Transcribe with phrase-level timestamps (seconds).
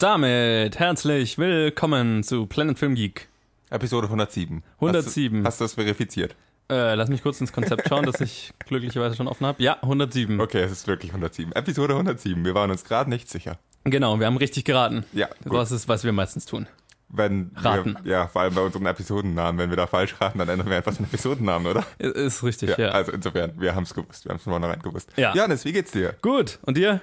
[0.00, 3.28] Und damit herzlich willkommen zu Planet Film Geek.
[3.68, 4.62] Episode 107.
[4.76, 5.44] 107.
[5.44, 6.34] Hast du, hast du das verifiziert?
[6.70, 9.62] Äh, lass mich kurz ins Konzept schauen, das ich glücklicherweise schon offen habe.
[9.62, 10.40] Ja, 107.
[10.40, 11.52] Okay, es ist wirklich 107.
[11.52, 12.42] Episode 107.
[12.46, 13.58] Wir waren uns gerade nicht sicher.
[13.84, 15.04] Genau, wir haben richtig geraten.
[15.12, 15.58] Ja, gut.
[15.58, 16.66] Das ist, was wir meistens tun.
[17.10, 17.98] Wenn Raten.
[18.02, 19.58] Wir, ja, vor allem bei unseren Episodennamen.
[19.58, 21.84] Wenn wir da falsch raten, dann ändern wir einfach den Episodennamen, oder?
[21.98, 22.88] Ist richtig, ja.
[22.88, 24.24] Also insofern, wir haben es gewusst.
[24.24, 25.12] Wir haben es von vornherein gewusst.
[25.16, 25.34] Ja.
[25.34, 26.14] Janis, wie geht's dir?
[26.22, 27.02] Gut, und dir?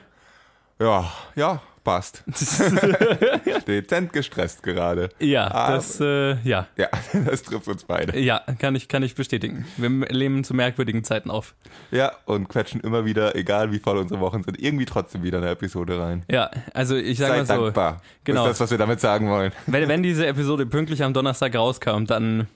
[0.80, 2.22] Ja, ja, passt.
[3.66, 5.08] Dezent gestresst gerade.
[5.20, 6.68] Ja, Aber- das, äh, ja.
[6.76, 6.90] Ja,
[7.26, 8.20] das trifft uns beide.
[8.20, 9.66] Ja, kann ich, kann ich bestätigen.
[9.78, 11.56] Wir leben zu merkwürdigen Zeiten auf.
[11.92, 15.50] Ja, und quetschen immer wieder, egal wie voll unsere Wochen sind, irgendwie trotzdem wieder eine
[15.50, 16.26] Episode rein.
[16.30, 18.02] Ja, also ich sag Sei mal so, dankbar.
[18.26, 18.44] Genau.
[18.44, 19.54] Das ist das, was wir damit sagen wollen.
[19.68, 22.48] wenn, wenn diese Episode pünktlich am Donnerstag rauskam, dann,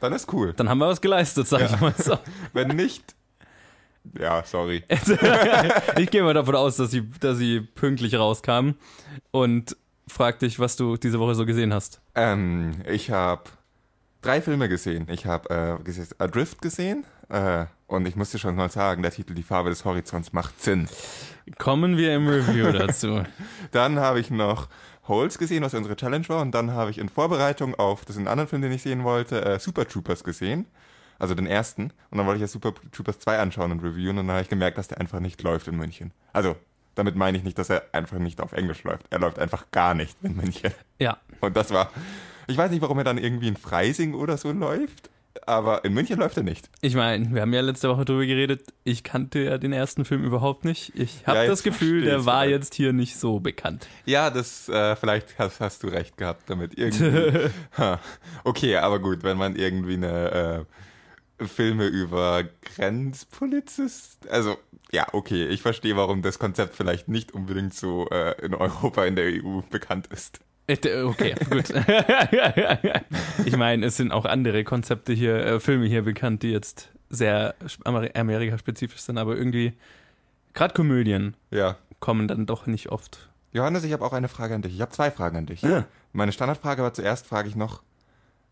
[0.00, 0.52] Dann ist cool.
[0.56, 2.18] dann haben wir was geleistet, sag ich mal so.
[2.52, 3.14] Wenn nicht,
[4.18, 4.84] ja, sorry.
[5.98, 8.70] Ich gehe mal davon aus, dass sie, dass sie pünktlich rauskam
[9.30, 9.76] und
[10.08, 12.00] frag dich, was du diese Woche so gesehen hast.
[12.14, 13.44] Ähm, ich habe
[14.22, 15.06] drei Filme gesehen.
[15.10, 19.34] Ich habe äh, gesehen- Adrift gesehen äh, und ich musste schon mal sagen, der Titel
[19.34, 20.88] Die Farbe des Horizonts macht Sinn.
[21.58, 23.22] Kommen wir im Review dazu.
[23.72, 24.68] Dann habe ich noch
[25.08, 28.22] Holes gesehen, was unsere Challenge war und dann habe ich in Vorbereitung auf das ist
[28.22, 30.66] ein anderen Film, den ich sehen wollte, äh, Super Troopers gesehen.
[31.20, 31.92] Also den ersten.
[32.10, 34.48] Und dann wollte ich ja Super Troopers 2 anschauen und reviewen und dann habe ich
[34.48, 36.10] gemerkt, dass der einfach nicht läuft in München.
[36.32, 36.56] Also,
[36.96, 39.06] damit meine ich nicht, dass er einfach nicht auf Englisch läuft.
[39.10, 40.72] Er läuft einfach gar nicht in München.
[40.98, 41.90] Ja, Und das war,
[42.48, 45.08] ich weiß nicht, warum er dann irgendwie in Freising oder so läuft,
[45.46, 46.68] aber in München läuft er nicht.
[46.80, 48.64] ich meine, wir haben ja letzte Woche drüber geredet.
[48.84, 50.92] Ich kannte ja den ersten Film überhaupt nicht.
[50.96, 53.86] Ich habe Ja, das Gefühl, der war jetzt hier nicht so bekannt.
[54.06, 56.74] Ja, das, äh, vielleicht hast, hast du recht gehabt damit.
[56.78, 57.50] Irgendwie.
[58.44, 60.74] Okay, aber gut, wenn man irgendwie eine äh,
[61.46, 62.44] Filme über
[62.76, 64.56] Grenzpolizist, also
[64.92, 69.14] ja, okay, ich verstehe, warum das Konzept vielleicht nicht unbedingt so äh, in Europa, in
[69.16, 70.40] der EU bekannt ist.
[70.66, 71.68] Äh, Okay, gut.
[73.44, 77.54] ich meine, es sind auch andere Konzepte hier, äh, Filme hier bekannt, die jetzt sehr
[77.84, 79.72] Amer Amerika-spezifisch sind, aber irgendwie,
[80.54, 81.76] gerade Komödien Ja.
[81.98, 83.28] kommen dann doch nicht oft.
[83.52, 84.74] Johannes, ich habe auch eine Frage an dich.
[84.74, 85.62] Ich habe zwei Fragen an dich.
[85.62, 85.86] Ja.
[86.12, 87.82] Meine Standardfrage war zuerst, frage ich noch,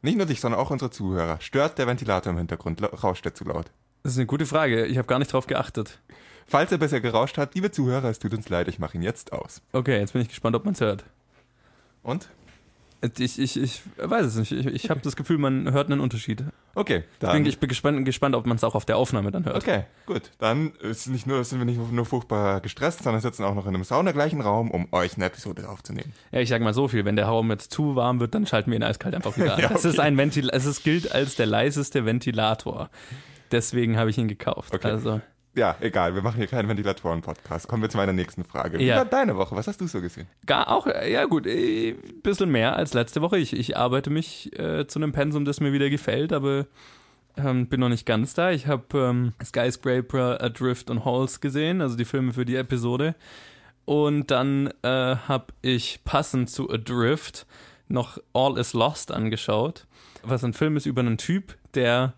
[0.03, 1.41] nicht nur dich, sondern auch unsere Zuhörer.
[1.41, 2.83] Stört der Ventilator im Hintergrund?
[3.03, 3.71] Rauscht der zu laut?
[4.03, 4.87] Das ist eine gute Frage.
[4.87, 6.01] Ich habe gar nicht drauf geachtet.
[6.47, 9.33] Falls er besser gerauscht hat, liebe Zuhörer, es tut uns leid, ich mache ihn jetzt
[9.33, 9.61] aus.
[9.73, 11.05] Okay, jetzt bin ich gespannt, ob man es hört.
[12.03, 12.31] Und?
[13.19, 14.51] Ich, ich, ich weiß es nicht.
[14.51, 16.43] Ich, ich habe das Gefühl, man hört einen Unterschied.
[16.75, 17.33] Okay, Ich dann.
[17.37, 19.57] bin, ich bin gespannt, gespannt ob man es auch auf der Aufnahme dann hört.
[19.57, 20.33] okay, gut.
[20.39, 23.75] Dann ist nicht nur, sind wir nicht nur furchtbar gestresst, sondern sitzen auch noch in
[23.75, 26.13] einem saunagleichen Raum, um euch eine Episode aufzunehmen.
[26.33, 28.71] Ja, ich sag mal so viel, wenn der Raum jetzt zu warm wird, dann schalten
[28.73, 29.61] wir ihn eiskalt einfach wieder an.
[29.63, 30.09] Ja, Das ist okay.
[30.09, 32.91] ein Ventil es ist, gilt als der leiseste Ventilator.
[33.53, 34.75] Deswegen habe ich ihn gekauft.
[34.75, 34.89] Okay.
[34.89, 35.21] Also,
[35.59, 37.67] Ja, egal, wir machen hier keinen Ventilatoren-Podcast.
[37.67, 38.79] Kommen wir zu meiner nächsten Frage.
[38.79, 38.99] Wie Ja.
[38.99, 39.57] war deine Woche?
[39.57, 40.29] Was hast du so gesehen?
[40.47, 43.39] gar auch, äh, ja gut, ein bisschen mehr als letzte Woche.
[43.39, 46.67] Ich, ich arbeite mich äh, zu einem Pensum, das mir wieder gefällt, aber
[47.37, 48.53] ähm, bin noch nicht ganz da.
[48.53, 53.17] Ich habe ähm, Skyscraper, Adrift und Halls gesehen, also die Filme für die Episode.
[53.85, 57.47] Und dann äh, habe ich passend zu Adrift
[57.89, 59.87] noch All is Lost angeschaut,
[60.23, 62.13] was ein Film ist über einen Typ, der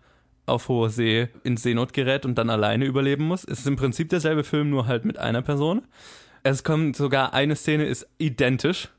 [0.51, 3.43] auf hoher See in Seenot gerät und dann alleine überleben muss.
[3.43, 5.83] Es ist im Prinzip derselbe Film, nur halt mit einer Person.
[6.43, 8.89] Es kommt sogar eine Szene, ist identisch.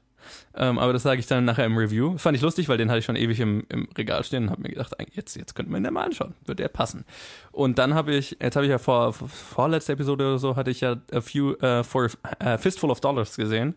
[0.55, 2.19] Ähm, aber das sage ich dann nachher im Review.
[2.19, 4.63] Fand ich lustig, weil den hatte ich schon ewig im, im Regal stehen und habe
[4.63, 6.35] mir gedacht, jetzt, jetzt könnte man den mal anschauen.
[6.45, 7.05] Wird der passen.
[7.53, 10.71] Und dann habe ich, jetzt habe ich ja vor, vor vorletzte Episode oder so, hatte
[10.71, 13.75] ich ja a few, äh, for a Fistful of Dollars gesehen.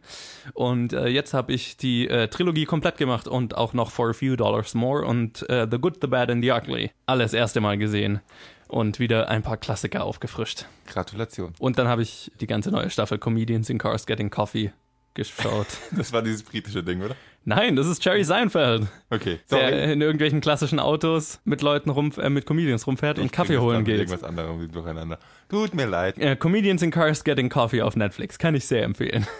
[0.54, 4.14] Und äh, jetzt habe ich die äh, Trilogie komplett gemacht und auch noch For a
[4.14, 6.92] Few Dollars More und äh, The Good, The Bad and The Ugly.
[7.06, 8.22] Alles erste Mal gesehen.
[8.68, 10.66] Und wieder ein paar Klassiker aufgefrischt.
[10.88, 11.54] Gratulation.
[11.60, 14.72] Und dann habe ich die ganze neue Staffel Comedians in Cars Getting Coffee
[15.16, 15.67] geschaut.
[15.91, 17.16] Das war dieses britische Ding, oder?
[17.47, 19.94] Nein, das ist Jerry Seinfeld, Okay, der sorry.
[19.94, 23.58] in irgendwelchen klassischen Autos mit Leuten rum, äh, mit Comedians rumfährt und Ich Kaffee bring
[23.58, 23.97] das holen geht.
[24.00, 25.20] Irgendwas anderem durcheinander.
[25.50, 26.17] Tut mir leid.
[26.17, 29.28] Äh, Comedians in Cars Getting Coffee auf Netflix kann ich sehr empfehlen.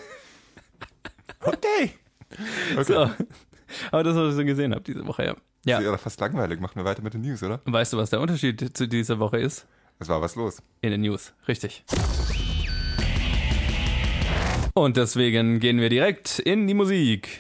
[1.42, 1.92] Okay.
[2.78, 2.84] okay.
[2.84, 3.10] So.
[3.92, 5.36] Aber das, was ich so gesehen habe diese Woche, ja.
[5.66, 5.74] Ja.
[5.74, 5.78] Ja.
[5.80, 6.60] Ist ja fast langweilig.
[6.60, 7.60] Machen wir weiter mit den News, oder?
[7.66, 9.68] Weißt du, was der Unterschied zu dieser Woche ist?
[10.00, 10.62] Es war was los.
[10.82, 11.84] In den News, richtig.
[14.78, 17.38] Und deswegen gehen wir direkt in die Musik.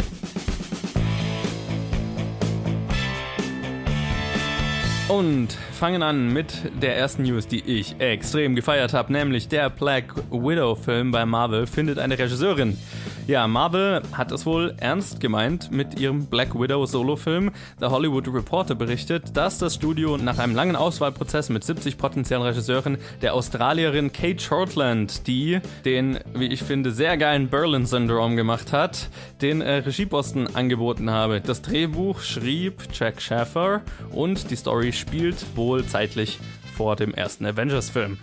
[5.10, 10.16] Und fangen an mit der ersten News, die ich extrem gefeiert habe, nämlich der Black
[10.32, 12.78] Widow-Film bei Marvel findet eine Regisseurin.
[13.28, 17.50] Ja, Marvel hat es wohl ernst gemeint mit ihrem Black Widow Solo-Film.
[17.80, 23.00] The Hollywood Reporter berichtet, dass das Studio nach einem langen Auswahlprozess mit 70 potenziellen Regisseuren
[23.24, 29.10] der Australierin Kate Shortland, die den, wie ich finde, sehr geilen Berlin-Syndrom gemacht hat,
[29.42, 31.42] den äh, Regieposten angeboten habe.
[31.42, 33.82] Das Drehbuch schrieb Jack Schaffer
[34.12, 36.38] und die Story spielt wohl zeitlich
[36.78, 38.20] vor dem ersten Avengers-Film.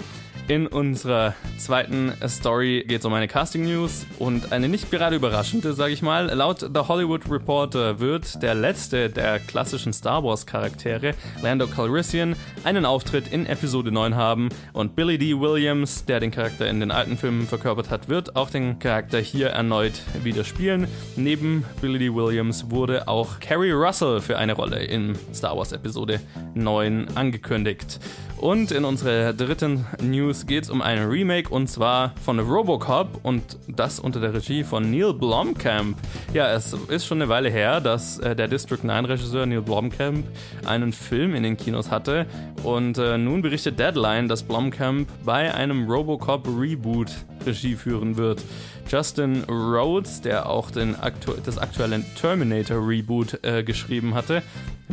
[0.48, 5.92] In unserer zweiten Story geht es um eine Casting-News und eine nicht gerade überraschende, sage
[5.92, 6.26] ich mal.
[6.26, 12.34] Laut The Hollywood Reporter wird der letzte der klassischen Star Wars-Charaktere, Lando Calrissian,
[12.64, 15.38] einen Auftritt in Episode 9 haben und Billy D.
[15.38, 19.50] Williams, der den Charakter in den alten Filmen verkörpert hat, wird auch den Charakter hier
[19.50, 20.88] erneut wieder spielen.
[21.14, 22.12] Neben Billy D.
[22.12, 26.20] Williams wurde auch Carrie Russell für eine Rolle in Star Wars Episode
[26.54, 28.00] 9 angekündigt.
[28.38, 33.58] Und in unserer dritten News geht es um ein Remake und zwar von Robocop und
[33.68, 35.96] das unter der Regie von Neil Blomkamp.
[36.32, 40.26] Ja, es ist schon eine Weile her, dass äh, der District 9 Regisseur Neil Blomkamp
[40.64, 42.26] einen Film in den Kinos hatte
[42.62, 47.10] und äh, nun berichtet Deadline, dass Blomkamp bei einem Robocop Reboot
[47.44, 48.42] Regie führen wird.
[48.88, 54.42] Justin Rhodes, der auch den aktu das aktuelle Terminator Reboot äh, geschrieben hatte,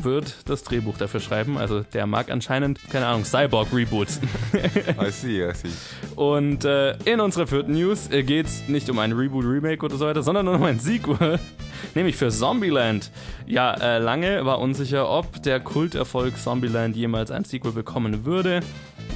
[0.03, 1.57] wird das Drehbuch dafür schreiben.
[1.57, 4.19] Also der mag anscheinend, keine Ahnung, Cyborg Reboots.
[4.53, 5.69] I see, I see.
[6.15, 9.97] Und äh, in unserer vierten News äh, geht es nicht um ein Reboot, Remake oder
[9.97, 11.39] so weiter, sondern um ein Sequel.
[11.95, 13.11] Nämlich für Zombieland.
[13.45, 18.61] Ja, äh, lange war unsicher, ob der Kulterfolg Zombieland jemals ein Sequel bekommen würde.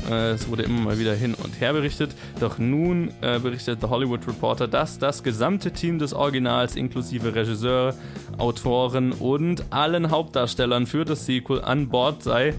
[0.10, 2.12] Äh, es wurde immer mal wieder hin und her berichtet.
[2.40, 7.96] Doch nun äh, berichtet The Hollywood Reporter, dass das gesamte Team des Originals inklusive Regisseur,
[8.38, 12.54] Autoren und allen Hauptdarstellern für das Sequel an Bord sei.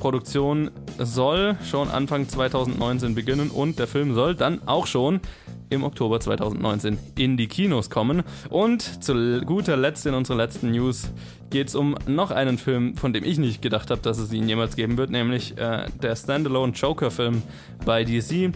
[0.00, 5.20] Produktion soll schon Anfang 2019 beginnen und der Film soll dann auch schon
[5.74, 8.22] im Oktober 2019 in die Kinos kommen.
[8.48, 11.10] Und zu guter Letzt in unserer letzten News
[11.50, 14.48] geht es um noch einen Film, von dem ich nicht gedacht habe, dass es ihn
[14.48, 17.42] jemals geben wird, nämlich äh, der Standalone Joker-Film
[17.84, 18.52] bei DC.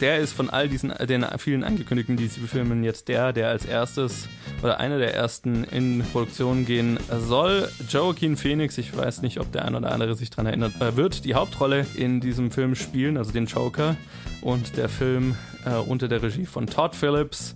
[0.00, 4.28] Der ist von all diesen den vielen angekündigten DC-Filmen jetzt der, der als erstes
[4.62, 7.68] oder einer der ersten in Produktion gehen soll.
[7.88, 11.34] Joaquin Phoenix, ich weiß nicht, ob der ein oder andere sich daran erinnert, wird die
[11.34, 13.96] Hauptrolle in diesem Film spielen, also den Joker.
[14.40, 15.36] Und der Film
[15.66, 17.54] äh, unter der Regie von Todd Phillips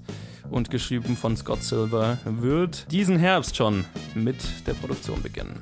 [0.50, 4.36] und geschrieben von Scott Silver wird diesen Herbst schon mit
[4.66, 5.58] der Produktion beginnen.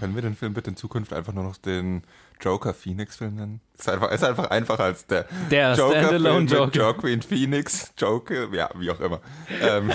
[0.00, 2.04] Können wir den Film bitte in Zukunft einfach nur noch den
[2.40, 3.60] Joker Phoenix Film nennen?
[3.78, 6.70] Ist einfach, ist einfach einfacher als der, der Joker Film Joker.
[6.72, 9.20] Joaquin Phoenix, Joker, ja, wie auch immer.
[9.60, 9.92] Ähm,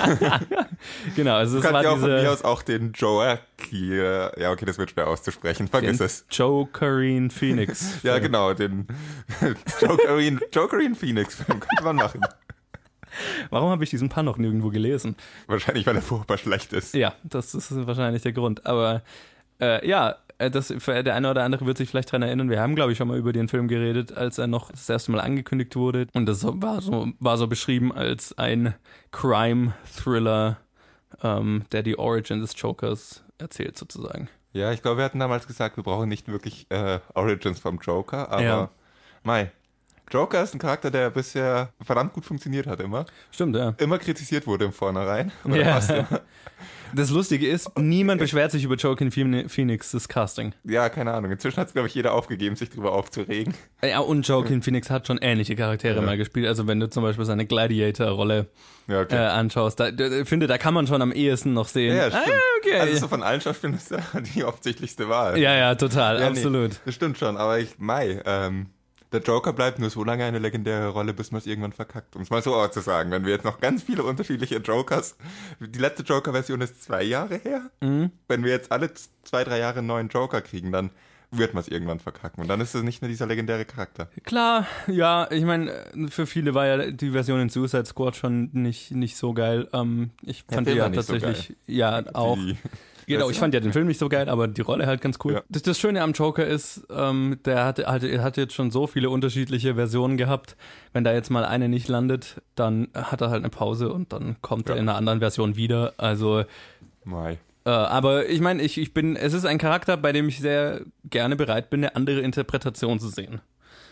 [1.15, 3.93] genau, also es kann war ja auch diese von mir aus auch den Joaquin,
[4.37, 6.25] ja okay, das wird schwer auszusprechen, vergiss es.
[6.29, 7.93] Jokerine Phoenix.
[8.03, 8.85] Ja genau, den
[9.81, 12.21] Jokerine, Jokerine Phoenix Film könnte man machen.
[13.49, 15.15] Warum habe ich diesen Pan noch nirgendwo gelesen?
[15.47, 16.93] Wahrscheinlich, weil er furchtbar schlecht ist.
[16.93, 18.67] Ja, das ist wahrscheinlich der Grund.
[18.67, 19.01] Aber
[19.61, 22.75] äh, ja, äh, das, der eine oder andere wird sich vielleicht daran erinnern, wir haben,
[22.75, 25.75] glaube ich, schon mal über den Film geredet, als er noch das erste Mal angekündigt
[25.75, 26.07] wurde.
[26.13, 28.75] Und das war so, war so beschrieben als ein
[29.11, 30.57] Crime-Thriller,
[31.23, 34.29] ähm, der die Origin des Jokers erzählt, sozusagen.
[34.53, 38.31] Ja, ich glaube, wir hatten damals gesagt, wir brauchen nicht wirklich äh, Origins vom Joker,
[38.31, 38.69] aber Ja.
[39.23, 39.51] Mai.
[40.11, 43.05] Joker ist ein Charakter, der bisher verdammt gut funktioniert hat, immer.
[43.31, 43.73] Stimmt, ja.
[43.77, 45.31] Immer kritisiert wurde im Vornherein.
[45.43, 45.73] Oder Ja.
[45.73, 46.21] fast immer.
[46.95, 50.53] Das Lustige ist, niemand beschwert sich über Joaquin Phoenix, das Casting.
[50.63, 51.31] Ja, keine Ahnung.
[51.31, 53.53] Inzwischen hat es, glaube ich, jeder aufgegeben, sich darüber aufzuregen.
[53.83, 56.01] Ja, und Joaquin Phoenix hat schon ähnliche Charaktere Ja.
[56.01, 56.47] mal gespielt.
[56.47, 58.47] Also wenn du zum Beispiel seine Gladiator-Rolle
[58.87, 59.15] Ja, okay.
[59.15, 61.95] äh, anschaust, da, ich finde, da kann man schon am ehesten noch sehen.
[61.95, 62.25] ja, stimmt.
[62.27, 62.79] Ah, okay.
[62.79, 64.01] Also so von allen Schauspielern ist er
[64.35, 65.37] die offensichtlichste Wahl.
[65.37, 66.79] ja, ja, total, Ja, nee, absolut.
[66.85, 68.67] das stimmt schon, aber ich, Mai, ähm,
[69.15, 72.15] der Joker bleibt nur so lange eine legendäre Rolle, bis man es irgendwann verkackt.
[72.15, 73.11] Um es mal so auszusagen.
[73.11, 75.15] Wenn wir jetzt noch ganz viele unterschiedliche Jokers,
[75.59, 77.69] die letzte Joker-Version ist zwei Jahre her.
[77.81, 78.11] Mhm.
[78.27, 78.91] Wenn wir jetzt alle
[79.23, 80.89] zwei, drei Jahre einen neuen Joker kriegen, dann
[81.31, 82.41] wird man es irgendwann verkacken.
[82.41, 84.09] Und dann ist es nicht mehr dieser legendäre Charakter.
[84.23, 85.73] Klar, ja, ich meine,
[86.09, 89.67] für viele war ja die Version in Suicide Squad schon nicht, nicht so geil.
[89.73, 92.35] Ähm, ich fand die ja nicht so tatsächlich, ja, auch.
[92.35, 92.57] Die,
[93.07, 95.33] Genau, ich fand ja den Film nicht so geil, aber die Rolle halt ganz cool.
[95.33, 95.41] Ja.
[95.49, 98.87] Das, das Schöne am Joker ist, ähm, der hatte, hatte, er hat jetzt schon so
[98.87, 100.55] viele unterschiedliche Versionen gehabt.
[100.93, 104.37] Wenn da jetzt mal eine nicht landet, dann hat er halt eine Pause und dann
[104.41, 104.81] kommt er Ja.
[104.81, 105.93] in einer anderen Version wieder.
[105.97, 106.43] Also,
[107.03, 107.37] Mai.
[107.65, 110.81] äh, aber ich meine, ich, ich bin, es ist ein Charakter, bei dem ich sehr
[111.09, 113.41] gerne bereit bin, eine andere Interpretation zu sehen.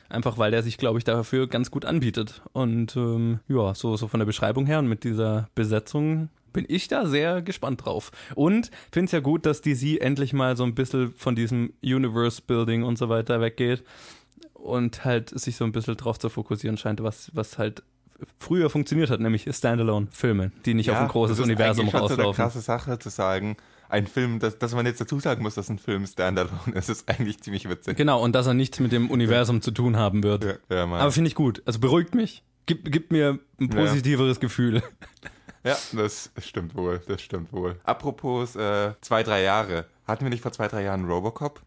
[0.09, 2.41] Einfach weil der sich, glaube ich, dafür ganz gut anbietet.
[2.51, 6.87] Und ähm, ja, so, so von der Beschreibung her und mit dieser Besetzung bin ich
[6.87, 8.11] da sehr gespannt drauf.
[8.35, 12.83] Und finde es ja gut, dass DC endlich mal so ein bisschen von diesem Universe-Building
[12.83, 13.83] und so weiter weggeht
[14.53, 17.83] und halt sich so ein bisschen drauf zu fokussieren scheint, was, was halt
[18.39, 21.97] früher funktioniert hat, nämlich Standalone-Filme, die nicht auf ein großes das ist Universum schon so
[21.97, 22.35] eine rauslaufen.
[22.43, 23.57] krasse Sache zu sagen,
[23.89, 27.09] ein Film, dass, dass man jetzt dazu sagen muss, dass ein Film Standalone ist, ist
[27.09, 27.97] eigentlich ziemlich witzig.
[27.97, 30.45] Genau, und dass er nichts mit dem Universum zu tun haben wird.
[30.45, 30.83] Ja, ja.
[30.83, 31.61] Aber finde ich gut.
[31.65, 32.43] Also beruhigt mich.
[32.65, 33.75] Gibt, gibt mir ein Ja.
[33.75, 34.81] positiveres Gefühl.
[35.63, 37.79] ja das stimmt wohl, das stimmt wohl.
[37.83, 39.85] Apropos äh, zwei, drei Jahre.
[40.07, 41.61] Hatten wir nicht vor zwei, drei Jahren Robocop?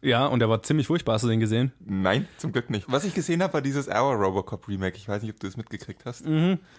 [0.00, 1.14] Ja, und er war ziemlich furchtbar.
[1.14, 1.72] Hast du den gesehen?
[1.80, 2.84] Nein, zum Glück nicht.
[2.92, 4.96] Was ich gesehen habe, war dieses Our Robocop Remake.
[4.98, 6.24] Ich weiß nicht, ob du es mitgekriegt hast.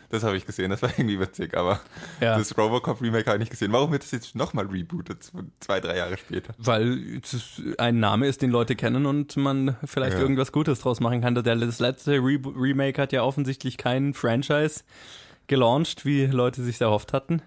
[0.10, 1.80] Das habe ich gesehen, das war irgendwie witzig, aber
[2.22, 2.38] Ja.
[2.38, 3.72] das Robocop Remake habe ich nicht gesehen.
[3.72, 6.54] Warum wird das jetzt nochmal rebootet, zwei, drei Jahre später?
[6.60, 10.20] Weil es ein Name ist, den Leute kennen und man vielleicht Ja.
[10.20, 11.34] irgendwas Gutes draus machen kann.
[11.34, 14.84] Der, das letzte Re Remake hat ja offensichtlich kein Franchise
[15.48, 17.42] gelauncht, wie Leute sich erhofft hatten.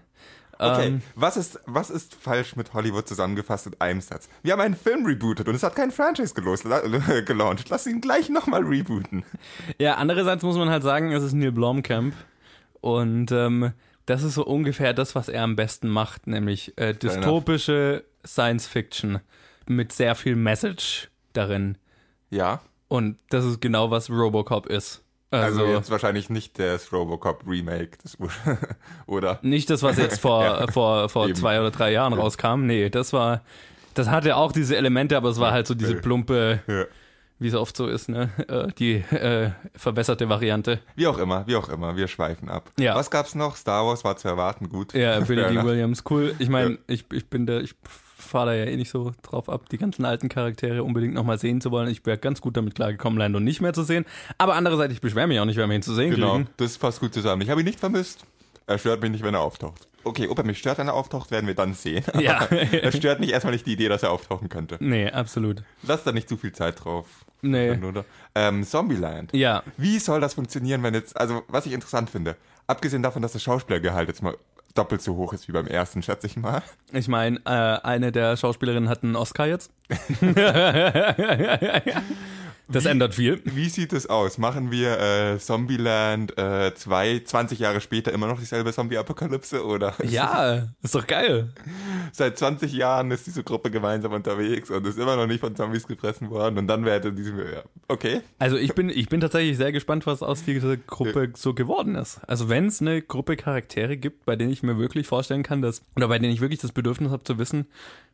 [0.61, 4.27] Okay, Ähm, was, ist, was ist falsch mit Hollywood zusammengefasst in einem Satz?
[4.43, 6.79] Wir haben einen Film rebootet und es hat kein Franchise gelos, la,
[7.25, 7.69] gelauncht.
[7.69, 9.23] Lass ihn gleich nochmal rebooten.
[9.77, 12.13] Ja, andererseits muss man halt sagen, es ist Neil Blomkamp
[12.81, 13.71] und ähm,
[14.05, 19.19] das ist so ungefähr das, was er am besten macht, nämlich äh, dystopische Science Fiction
[19.65, 21.77] mit sehr viel Message darin.
[22.31, 25.03] Ja, Und das ist genau, was Robocop ist.
[25.31, 28.17] Also, Also, jetzt wahrscheinlich nicht das Robocop Remake, das
[29.07, 29.39] oder?
[29.41, 30.67] nicht das, was jetzt vor, Ja.
[30.71, 31.35] vor, vor Eben.
[31.35, 32.65] zwei oder drei Jahren rauskam.
[32.65, 33.41] Nee, das war,
[33.93, 36.85] das hatte auch diese Elemente, aber es war halt so diese plumpe, Ja.
[37.39, 40.79] wie es oft so ist, ne, äh, die äh, verbesserte Variante.
[40.95, 42.71] Wie auch immer, wie auch immer, wir schweifen ab.
[42.79, 42.95] Ja.
[42.95, 43.55] Was gab's noch?
[43.55, 44.93] Star Wars war zu erwarten, gut.
[44.93, 45.63] Ja, Billy D.
[45.63, 46.33] Williams, cool.
[46.39, 46.77] Ich meine, Ja.
[46.87, 47.75] ich, ich bin da, ich
[48.21, 51.61] fahre da ja eh nicht so drauf ab, die ganzen alten Charaktere unbedingt nochmal sehen
[51.61, 51.89] zu wollen.
[51.89, 54.05] Ich wäre ganz gut damit klargekommen, Lando nicht mehr zu sehen.
[54.37, 56.49] Aber andererseits, ich beschwere mich auch nicht, wenn wir ihn zu sehen Genau, kriegen.
[56.57, 57.41] das passt gut zusammen.
[57.41, 58.25] Ich habe ihn nicht vermisst.
[58.67, 59.87] Er stört mich nicht, wenn er auftaucht.
[60.03, 62.03] Okay, ob er mich stört, wenn er auftaucht, werden wir dann sehen.
[62.19, 62.43] Ja.
[62.45, 64.77] er stört mich erstmal nicht die Idee, dass er auftauchen könnte.
[64.79, 65.63] Nee, absolut.
[65.83, 67.07] Lass da nicht zu viel Zeit drauf.
[67.41, 67.71] Nee.
[67.83, 68.05] Oder?
[68.35, 69.33] Ähm, Zombieland.
[69.33, 72.35] Ja, Wie soll das funktionieren, wenn jetzt, also was ich interessant finde,
[72.67, 74.35] abgesehen davon, dass das Schauspielergehalt jetzt mal
[74.75, 76.61] doppelt so hoch ist wie beim ersten, schätze ich mal.
[76.91, 79.71] ich meine, äh, eine der Schauspielerinnen hat einen Oscar jetzt.
[82.71, 83.41] das ändert viel.
[83.45, 84.37] Wie sieht es aus?
[84.37, 90.67] Machen wir äh, Zombieland äh, zwei, 20 Jahre später immer noch dieselbe Zombie-Apokalypse oder Ja,
[90.81, 91.49] ist doch geil.
[92.11, 95.87] seit 20 Jahren ist diese Gruppe gemeinsam unterwegs und ist immer noch nicht von Zombies
[95.87, 98.21] gefressen worden und dann wäre diese, ja, okay.
[98.37, 102.21] Also ich bin, ich bin tatsächlich sehr gespannt, was aus dieser Gruppe so geworden ist.
[102.27, 105.83] Also wenn es eine Gruppe Charaktere gibt, bei denen ich mir wirklich vorstellen kann, dass,
[105.95, 107.65] oder bei denen ich wirklich das Bedürfnis habe zu wissen,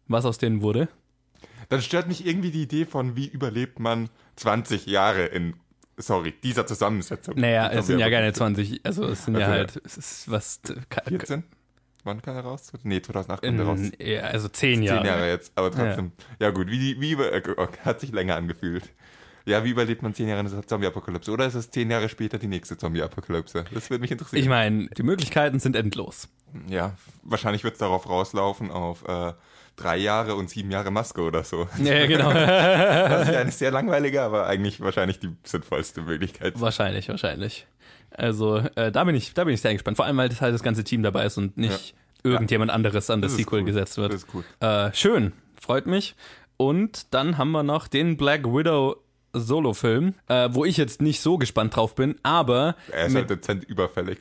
[0.07, 0.88] was aus denen wurde.
[1.69, 5.55] Dann stört mich irgendwie die Idee von, wie überlebt man 20 Jahre in,
[5.98, 7.36] sorry, dieser Zusammensetzung.
[7.39, 8.81] Naja, Die es sind ja keine Zombie-Apokalypse.
[8.81, 11.43] 20, also es sind ja Also, halt, es ist was, ka- 14?
[12.03, 12.72] Wann kam er raus?
[12.84, 13.79] Nee, 2008 kommt er raus.
[14.00, 15.07] ja, also zehn Zehn Jahre.
[15.07, 16.12] Jahre jetzt, aber trotzdem.
[16.39, 18.91] Ja, gut, wie, wie über, okay, hat sich länger angefühlt.
[19.48, 21.31] Ja, wie überlebt man zehn Jahre in der Zombie-Apokalypse?
[21.31, 23.65] Oder ist es zehn Jahre später die nächste Zombie-Apokalypse?
[23.74, 24.41] Das würde mich interessieren.
[24.41, 26.27] Ich meine, die Möglichkeiten sind endlos.
[26.67, 26.93] ja,
[27.24, 29.34] wahrscheinlich wird es darauf rauslaufen, auf äh,
[29.75, 31.67] drei Jahre und sieben Jahre Maske oder so.
[31.84, 32.32] Ja, genau.
[32.34, 36.60] Das ist ja eine sehr langweilige, aber eigentlich wahrscheinlich die sinnvollste Möglichkeit.
[36.60, 37.67] wahrscheinlich, wahrscheinlich.
[38.12, 39.98] Also äh, da bin ich, da bin ich sehr gespannt.
[39.98, 43.22] Vor allem, weil das halt das ganze Team dabei ist und nicht irgendjemand anderes an
[43.22, 43.65] das, ist Sequel cool.
[43.65, 44.13] gesetzt wird.
[44.13, 44.46] Das ist gut.
[44.60, 46.15] Äh, schön, freut mich.
[46.58, 48.96] Und dann haben wir noch den Black Widow
[49.34, 53.65] Solo-Film, äh, wo ich jetzt nicht so gespannt drauf bin, aber Er ist halt dezent
[53.65, 54.20] überfällig.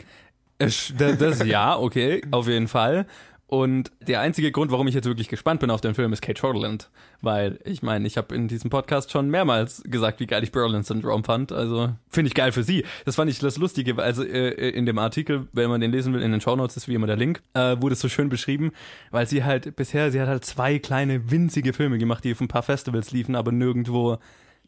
[0.58, 3.06] äh, das, das ja, okay, auf jeden Fall.
[3.46, 6.38] Und der einzige Grund, warum ich jetzt wirklich gespannt bin auf den Film, ist Kate
[6.38, 6.88] Shortland.
[7.20, 11.24] Weil, ich meine, ich habe in diesem Podcast schon mehrmals gesagt, wie geil ich Berlin-Syndrom
[11.24, 11.52] fand.
[11.52, 12.84] Also, finde ich geil für sie.
[13.04, 13.96] Das fand ich das Lustige.
[14.02, 16.94] Also, äh, in dem Artikel, wenn man den lesen will, in den Shownotes ist wie
[16.94, 18.72] immer der Link, äh, wurde es so schön beschrieben,
[19.10, 22.48] weil sie halt bisher, sie hat halt zwei kleine, winzige Filme gemacht, die auf ein
[22.48, 24.18] paar Festivals liefen, aber nirgendwo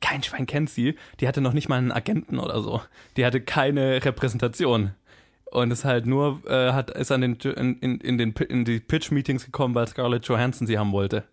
[0.00, 0.97] kein Schwein kennt sie.
[1.21, 2.83] Die hatte noch nicht mal einen Agenten oder so.
[3.16, 4.92] Die hatte keine Repräsentation.
[5.50, 8.81] Und ist halt nur, äh, hat, ist an den, in, in, in, den, in die
[8.81, 11.25] Pitch-Meetings gekommen, weil Scarlett Johansson sie haben wollte.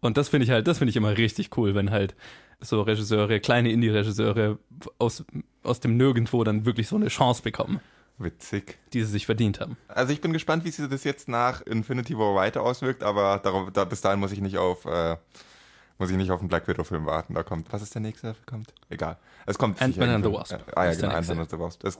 [0.00, 2.14] Und das finde ich halt, das finde ich immer richtig cool, wenn halt
[2.60, 4.58] so Regisseure, kleine Indie-Regisseure
[4.98, 5.24] aus,
[5.62, 7.80] aus dem Nirgendwo dann wirklich so eine Chance bekommen,
[8.18, 8.78] Witzig.
[8.92, 9.76] die sie sich verdient haben.
[9.88, 13.70] Also ich bin gespannt, wie sich das jetzt nach Infinity War weiter auswirkt, aber darauf,
[13.72, 15.16] da, bis dahin muss ich nicht auf äh,
[15.98, 17.34] muss ich nicht auf einen Black Widow Film warten.
[17.34, 18.72] Da kommt, was ist der nächste, der kommt?
[18.88, 19.16] Egal.
[19.46, 20.32] Es kommt Ant-Man sicher and the.
[20.32, 21.08] Wasp Ah ja, genau.
[21.08, 21.80] Ant-Man and the Wasp.
[21.80, 21.98] Das,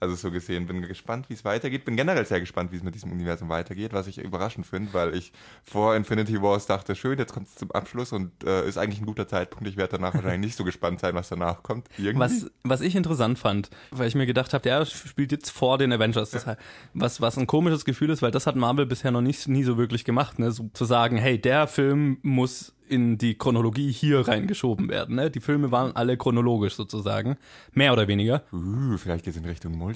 [0.00, 1.84] also so gesehen, bin gespannt, wie es weitergeht.
[1.84, 5.14] Bin generell sehr gespannt, wie es mit diesem Universum weitergeht, was ich überraschend finde, weil
[5.14, 5.30] ich
[5.62, 9.06] vor Infinity Wars dachte, schön, jetzt kommt es zum Abschluss und äh, ist eigentlich ein
[9.06, 9.68] guter Zeitpunkt.
[9.68, 11.86] Ich werde danach wahrscheinlich nicht so gespannt sein, was danach kommt.
[11.98, 12.18] Irgendwie.
[12.18, 15.92] Was, was ich interessant fand, weil ich mir gedacht habe, der spielt jetzt vor den
[15.92, 16.30] Avengers.
[16.30, 16.60] Das heißt,
[16.94, 19.76] was, was ein komisches Gefühl ist, weil das hat Marvel bisher noch nicht, nie so
[19.76, 20.50] wirklich gemacht, ne?
[20.50, 25.14] So zu sagen, hey, der Film muss in die Chronologie hier reingeschoben werden.
[25.14, 25.30] Ne?
[25.30, 27.36] Die Filme waren alle chronologisch sozusagen,
[27.72, 28.42] mehr oder weniger.
[28.52, 29.89] Uh, vielleicht geht es in Richtung Multiverse.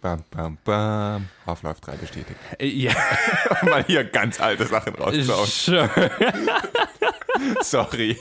[0.00, 1.28] Bam, bam, bam.
[1.46, 2.38] Half-Life 3 bestätigt.
[2.58, 2.92] Äh, ja,
[3.64, 5.46] Mal hier ganz alte Sachen rauszuhauen.
[5.46, 5.90] sure.
[7.62, 8.16] Sorry.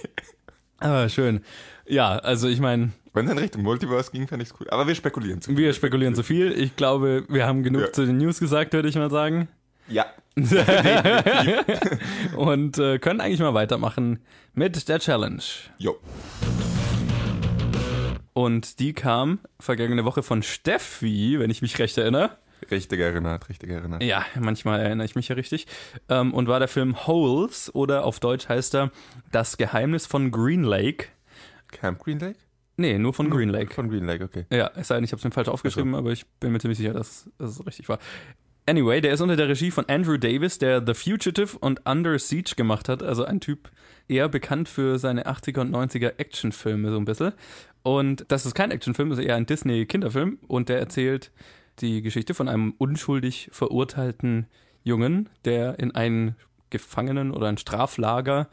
[0.80, 1.42] Ah, schön.
[1.88, 4.68] Ja, also ich meine, Wenn es in Richtung Multiverse ging, fände ich es cool.
[4.70, 5.56] Aber wir spekulieren zu.
[5.58, 6.52] wir spekulieren zu viel.
[6.52, 7.94] Ich glaube, wir haben genug Ja.
[7.94, 9.48] zu den News gesagt, würde ich mal sagen.
[9.88, 10.06] Ja.
[12.36, 14.20] Und äh, können eigentlich mal weitermachen
[14.54, 15.42] mit der Challenge.
[15.78, 15.98] Jo.
[18.38, 22.38] Und die kam vergangene Woche von Steffi, wenn ich mich recht erinnere.
[22.70, 24.04] Richtig erinnert, richtig erinnert.
[24.04, 25.66] Ja, manchmal erinnere ich mich ja richtig.
[26.08, 28.92] Ähm, und war der Film Holes oder auf Deutsch heißt er
[29.32, 31.08] Das Geheimnis von Green Lake.
[31.72, 32.38] Camp Green Lake?
[32.76, 33.74] Nee, nur von Green Lake.
[33.74, 34.46] Von Green Lake, okay.
[34.52, 36.78] Ja, es sei denn, ich habe es mir falsch aufgeschrieben, aber ich bin mir ziemlich
[36.78, 37.98] sicher, dass, dass es richtig war.
[38.68, 42.54] Anyway, der ist unter der Regie von Andrew Davis, der The Fugitive und Under Siege
[42.56, 43.02] gemacht hat.
[43.02, 43.72] Also ein Typ
[44.08, 47.34] eher bekannt für seine 80er und 90er Actionfilme so ein bisschen.
[47.88, 50.40] Und das ist kein Actionfilm, das ist eher ein Disney-Kinderfilm.
[50.50, 51.32] Und der erzählt
[51.80, 54.48] die Geschichte von einem unschuldig verurteilten
[54.84, 56.36] Jungen, der in ein
[56.70, 58.50] Gefangenen- oder ein Straflager,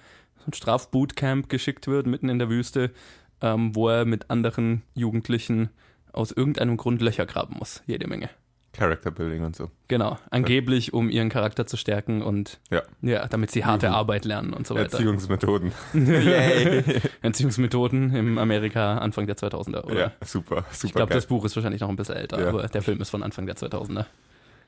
[0.46, 2.92] ein Strafbootcamp geschickt wird, mitten in der Wüste,
[3.40, 5.70] ähm, wo er mit anderen Jugendlichen
[6.12, 7.82] aus irgendeinem Grund Löcher graben muss.
[7.86, 8.30] Jede Menge.
[8.74, 9.70] Character Building und so.
[9.88, 10.18] Genau.
[10.30, 12.82] Angeblich, um ihren Charakter zu stärken und Ja.
[13.02, 13.94] ja, damit sie harte Juhu.
[13.96, 14.92] Arbeit lernen und so weiter.
[14.98, 15.72] Erziehungsmethoden.
[17.22, 19.98] Erziehungsmethoden im Amerika Anfang der 2000er, oder?
[19.98, 20.86] Ja, super, super.
[20.86, 22.48] ich glaube, das Buch ist wahrscheinlich noch ein bisschen älter, Ja.
[22.48, 24.06] aber der Film ist von Anfang der 2000er.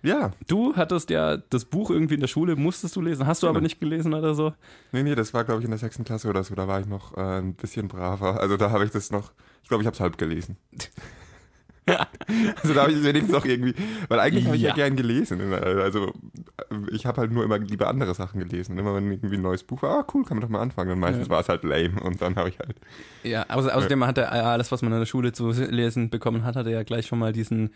[0.03, 3.49] ja, Du hattest ja das Buch irgendwie in der Schule, musstest du lesen, hast du
[3.49, 3.65] aber Genau.
[3.65, 4.53] nicht gelesen oder so?
[4.93, 6.55] nee, nee, das war, glaube ich, in der sechsten Klasse oder so.
[6.55, 8.41] Da war ich noch äh, ein bisschen braver.
[8.41, 9.33] Also da habe ich das noch,
[9.63, 10.57] ich glaube, ich habe es halb gelesen.
[12.63, 13.75] also da habe ich es wenigstens auch irgendwie,
[14.09, 14.71] weil eigentlich habe ich ja.
[14.71, 14.75] Ja.
[14.75, 15.53] gern gelesen.
[15.53, 16.13] Also
[16.91, 18.73] ich habe halt nur immer lieber andere Sachen gelesen.
[18.73, 20.91] Und immer wenn irgendwie ein neues Buch war, ah cool, kann man doch mal anfangen.
[20.91, 21.33] Und meistens Ja.
[21.33, 22.01] war es halt lame.
[22.03, 22.77] Und dann habe ich halt,
[23.23, 26.45] Ja, außer, außerdem hat er äh, alles, was man in der Schule zu lesen bekommen
[26.45, 27.71] hat, hat er ja gleich schon mal diesen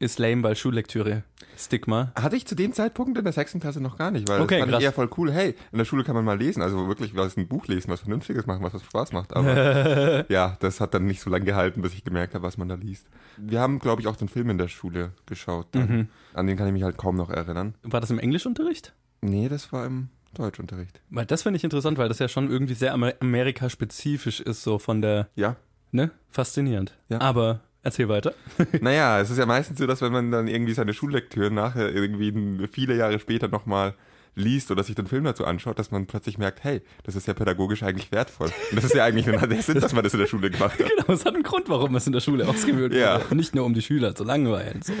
[0.00, 1.22] ist lame, weil Schullektüre
[1.56, 2.10] Stigma.
[2.18, 4.60] hatte ich zu dem Zeitpunkt in der sechsten Klasse noch gar nicht, weil Okay, das
[4.60, 4.80] fand krass.
[4.80, 5.30] ich eher voll cool.
[5.30, 8.00] Hey, in der Schule kann man mal lesen, also wirklich was ein Buch lesen, was
[8.00, 9.36] Vernünftiges machen, was, was Spaß macht.
[9.36, 12.68] Aber ja, das hat dann nicht so lange gehalten, bis ich gemerkt habe, was man
[12.68, 13.06] da liest.
[13.36, 15.74] Wir haben, glaube ich, auch den Film in der Schule geschaut.
[15.74, 16.08] Mhm.
[16.34, 17.74] An den kann ich mich halt kaum noch erinnern.
[17.82, 18.94] War das im Englischunterricht?
[19.20, 21.02] Nee, das war im Deutschunterricht.
[21.10, 24.78] Weil das finde ich interessant, weil das ja schon irgendwie sehr Amer amerikaspezifisch ist, so
[24.78, 25.56] von der, Ja.
[25.92, 26.10] ne?
[26.30, 26.96] Faszinierend.
[27.08, 27.20] Ja.
[27.20, 28.34] Aber erzähl weiter.
[28.80, 32.66] naja, es ist ja meistens so, dass wenn man dann irgendwie seine Schullektüre nachher irgendwie
[32.70, 33.94] viele Jahre später nochmal
[34.36, 37.34] liest oder sich den Film dazu anschaut, dass man plötzlich merkt, hey, das ist ja
[37.34, 38.46] pädagogisch eigentlich wertvoll.
[38.70, 40.78] Und das ist ja eigentlich nur der Sinn, dass man das in der Schule gemacht
[40.78, 40.88] hat.
[40.88, 43.20] Genau, es hat einen Grund, warum es in der Schule ausgewählt Ja.
[43.24, 43.34] wurde.
[43.34, 44.82] Nicht nur um die Schüler zu langweilen.
[44.82, 44.92] So.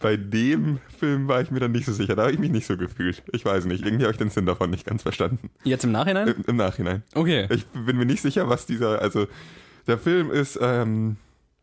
[0.00, 2.16] Bei dem Film war ich mir dann nicht so sicher.
[2.16, 3.22] Da habe ich mich nicht so gefühlt.
[3.32, 3.84] Ich weiß nicht.
[3.84, 5.50] Irgendwie habe ich den Sinn davon nicht ganz verstanden.
[5.62, 6.28] Jetzt im Nachhinein?
[6.28, 7.02] Im, im Nachhinein.
[7.14, 7.48] Okay.
[7.50, 9.02] Ich bin mir nicht sicher, was dieser.
[9.02, 9.26] Also,
[9.86, 11.16] der Film ist ähm,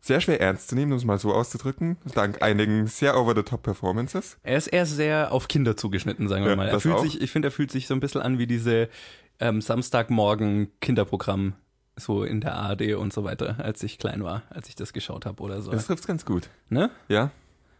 [0.08, 1.96] sehr schwer ernst zu nehmen, um es mal so auszudrücken.
[2.14, 4.38] Dank einigen sehr over-the-top-Performances.
[4.42, 6.68] Er ist eher sehr auf Kinder zugeschnitten, sagen wir Ja, mal.
[6.68, 7.02] Er fühlt auch.
[7.02, 8.88] sich, ich finde, er fühlt sich so ein bisschen an wie diese
[9.38, 11.54] ähm, Samstagmorgen Kinderprogramm,
[11.96, 15.26] so in der ARD und so weiter, als ich klein war, als ich das geschaut
[15.26, 15.70] habe oder so.
[15.70, 16.48] Das trifft ganz gut.
[16.68, 16.90] ne?
[17.08, 17.30] Ja?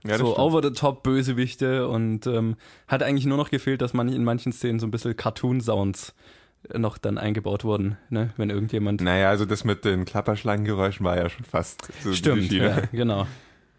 [0.04, 0.38] Ja, so stimmt.
[0.38, 4.52] over the top Bösewichte und ähm, hat eigentlich nur noch gefehlt, dass man in manchen
[4.52, 6.14] Szenen so ein bisschen Cartoon-Sounds
[6.74, 8.30] noch dann eingebaut wurden, ne?
[8.36, 9.00] Wenn irgendjemand.
[9.00, 13.26] Naja, also das mit den Klapperschlangengeräuschen war ja schon fast so Stimmt, ja, genau.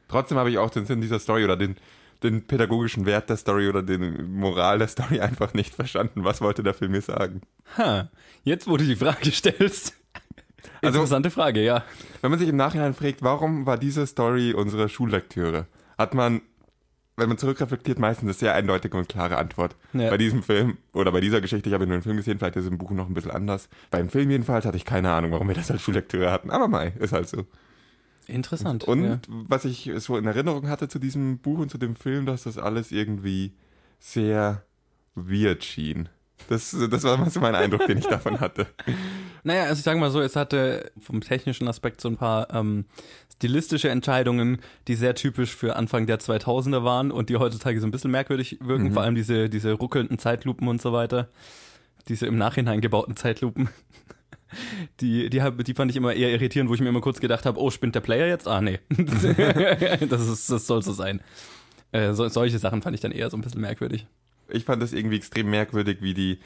[0.08, 1.76] Trotzdem habe ich auch den Sinn dieser Story oder den,
[2.24, 6.24] den pädagogischen Wert der Story oder den Moral der Story einfach nicht verstanden.
[6.24, 7.42] Was wollte der Film mir sagen?
[7.78, 8.10] Ha,
[8.44, 9.94] jetzt, wo du die Frage stellst.
[10.82, 11.84] Also- Interessante Frage, ja.
[12.22, 16.42] Wenn man sich im Nachhinein fragt, warum war diese Story unsere Schullektüre, hat man,
[17.20, 19.76] wenn man zurückreflektiert, meistens eine sehr eindeutige und klare Antwort.
[19.94, 20.10] Ja.
[20.10, 22.66] Bei diesem Film oder bei dieser Geschichte, ich habe nur einen Film gesehen, vielleicht ist
[22.66, 23.70] es im Buch noch ein bisschen anders.
[23.92, 26.50] Beim Film jedenfalls hatte ich keine Ahnung, warum wir das als Schullektüre hatten.
[26.50, 27.46] Aber mei, ist halt so.
[28.28, 28.84] Interessant.
[28.84, 29.20] Und ja.
[29.28, 32.58] was ich so in Erinnerung hatte zu diesem Buch und zu dem Film, dass das
[32.58, 33.54] alles irgendwie
[34.00, 34.64] sehr
[35.16, 36.10] weird schien.
[36.48, 38.68] Das, das war mal so mein Eindruck, den ich davon hatte.
[39.44, 42.86] Naja, also ich sage mal so, es hatte vom technischen Aspekt so ein paar ähm,
[43.36, 47.92] stilistische Entscheidungen, die sehr typisch für Anfang der 2000er waren und die heutzutage so ein
[47.92, 48.94] bisschen merkwürdig wirken, Mhm.
[48.94, 51.30] vor allem diese, diese ruckelnden Zeitlupen und so weiter.
[52.08, 53.70] Diese im Nachhinein gebauten Zeitlupen.
[55.00, 57.46] Die, die, hab, die fand ich immer eher irritierend, wo ich mir immer kurz gedacht
[57.46, 58.48] habe, oh, spinnt der Player jetzt?
[58.48, 58.80] Ah, nee.
[58.90, 61.22] das, ist, das soll so sein.
[61.92, 64.08] Äh, so, solche Sachen fand ich dann eher so ein bisschen merkwürdig.
[64.48, 66.40] Ich fand das irgendwie extrem merkwürdig, wie die,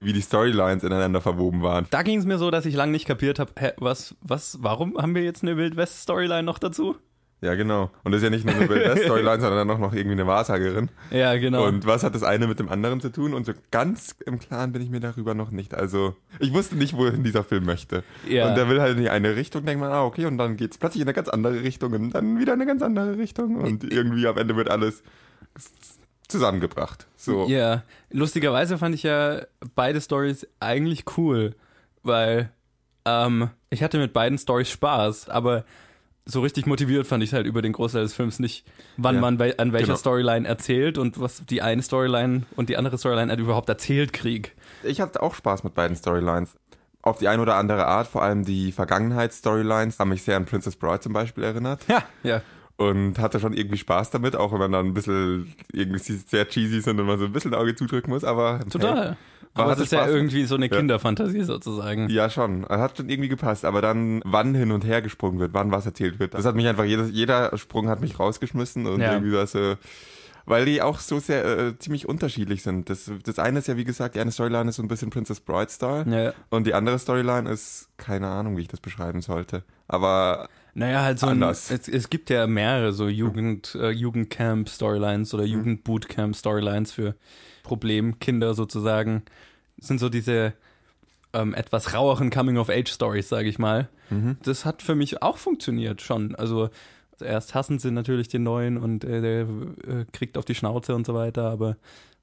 [0.00, 1.86] wie die Storylines ineinander verwoben waren.
[1.90, 4.96] Da ging es mir so, dass ich lange nicht kapiert habe, hä, was, was, warum
[4.96, 6.96] haben wir jetzt eine Wild West Storyline noch dazu?
[7.42, 7.90] Ja, genau.
[8.04, 10.26] Und das ist ja nicht nur eine Bill Storyline, sondern dann auch noch irgendwie eine
[10.26, 10.90] Wahrsagerin.
[11.10, 11.66] Ja, genau.
[11.66, 13.32] Und was hat das eine mit dem anderen zu tun?
[13.32, 15.74] Und so ganz im Klaren bin ich mir darüber noch nicht.
[15.74, 18.04] Also, ich wusste nicht, wohin dieser Film möchte.
[18.28, 18.48] Ja.
[18.48, 21.00] Und der will halt in eine Richtung, denkt man, ah, okay, und dann geht's plötzlich
[21.00, 23.56] in eine ganz andere Richtung und dann wieder in eine ganz andere Richtung.
[23.56, 25.02] Und irgendwie am Ende wird alles
[26.30, 27.06] zusammengebracht.
[27.16, 27.46] So.
[27.48, 29.42] Ja, lustigerweise fand ich ja
[29.74, 31.54] beide Stories eigentlich cool,
[32.02, 32.50] weil
[33.04, 35.64] ähm, ich hatte mit beiden Stories Spaß, aber
[36.26, 38.64] so richtig motiviert fand ich halt über den Großteil des Films nicht,
[38.96, 39.98] wann Ja, man bei, an welcher genau.
[39.98, 44.54] Storyline erzählt und was die eine Storyline und die andere Storyline halt überhaupt erzählt krieg.
[44.82, 46.56] Ich hatte auch Spaß mit beiden Storylines.
[47.02, 50.76] Auf die eine oder andere Art, vor allem die Vergangenheits-Storylines, haben mich sehr an Princess
[50.76, 51.80] Bride zum Beispiel erinnert.
[51.88, 52.42] Ja, ja.
[52.80, 56.80] Und hatte schon irgendwie Spaß damit, auch wenn man dann ein bisschen irgendwie sehr cheesy
[56.80, 58.60] sind und man so ein bisschen Auge zudrücken muss, aber.
[58.70, 59.10] Total.
[59.10, 59.16] Hey,
[59.52, 60.14] aber es ist ja Spaß.
[60.14, 60.76] irgendwie so eine Ja.
[60.78, 62.08] Kinderfantasie sozusagen.
[62.08, 62.64] Ja, schon.
[62.66, 63.66] Hat schon irgendwie gepasst.
[63.66, 66.66] Aber dann, wann hin und her gesprungen wird, wann was erzählt wird, das hat mich
[66.68, 69.12] einfach, jedes, jeder Sprung hat mich rausgeschmissen und Ja.
[69.12, 69.76] irgendwie das, äh,
[70.46, 72.88] weil die auch so sehr, äh, ziemlich unterschiedlich sind.
[72.88, 75.40] Das, das eine ist ja, wie gesagt, die eine Storyline ist so ein bisschen Princess
[75.40, 76.06] Bride-Style.
[76.08, 76.32] Ja.
[76.48, 79.64] Und die andere Storyline ist, keine Ahnung, wie ich das beschreiben sollte.
[79.86, 81.70] Aber Naja, halt so ein, Anders.
[81.70, 87.14] es, es gibt ja mehrere so Jugend, äh, Jugendcamp-Storylines oder Jugendbootcamp-Storylines für
[87.62, 89.22] Problemkinder sozusagen.
[89.76, 90.54] Das sind so diese
[91.32, 93.88] ähm, etwas raueren Coming-of-Age-Stories, sage ich mal.
[94.42, 96.34] Das hat für mich auch funktioniert schon.
[96.34, 96.70] Also
[97.20, 101.06] erst hassen sie natürlich den Neuen und äh, der äh, kriegt auf die Schnauze und
[101.06, 101.76] so weiter, aber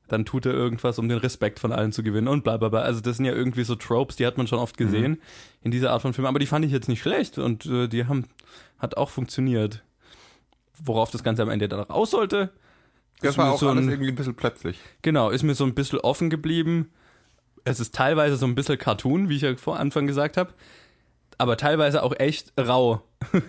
[0.08, 2.82] dann tut er irgendwas, um den Respekt von allen zu gewinnen und bla bla bla.
[2.82, 5.22] Also das sind ja irgendwie so Tropes, die hat man schon oft gesehen
[5.62, 8.06] in dieser Art von Film, aber die fand ich jetzt nicht schlecht und äh, die
[8.06, 8.26] haben,
[8.80, 9.84] hat auch funktioniert.
[10.84, 12.52] Worauf das Ganze am Ende dann raus sollte,
[13.22, 14.80] das ist war mir auch so alles ein- irgendwie ein bisschen plötzlich.
[15.02, 16.92] Genau, ist mir so ein bisschen offen geblieben.
[17.64, 20.54] Es ist teilweise so ein bisschen Cartoon, wie ich ja vor Anfang gesagt habe,
[21.40, 23.02] aber teilweise auch echt rau.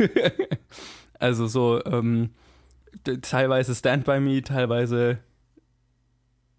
[1.18, 2.30] also so ähm,
[3.22, 5.18] teilweise Stand By Me, teilweise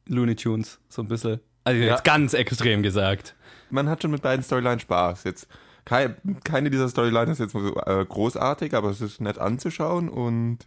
[0.09, 1.39] Looney Tunes, so ein bisschen.
[1.63, 1.91] Also Ja.
[1.91, 3.35] jetzt ganz extrem gesagt.
[3.69, 5.23] Man hat schon mit beiden Storylines Spaß.
[5.23, 5.47] Jetzt
[5.85, 10.59] kei- keine dieser Storylines ist jetzt so äh, großartig, aber es ist nett anzuschauen und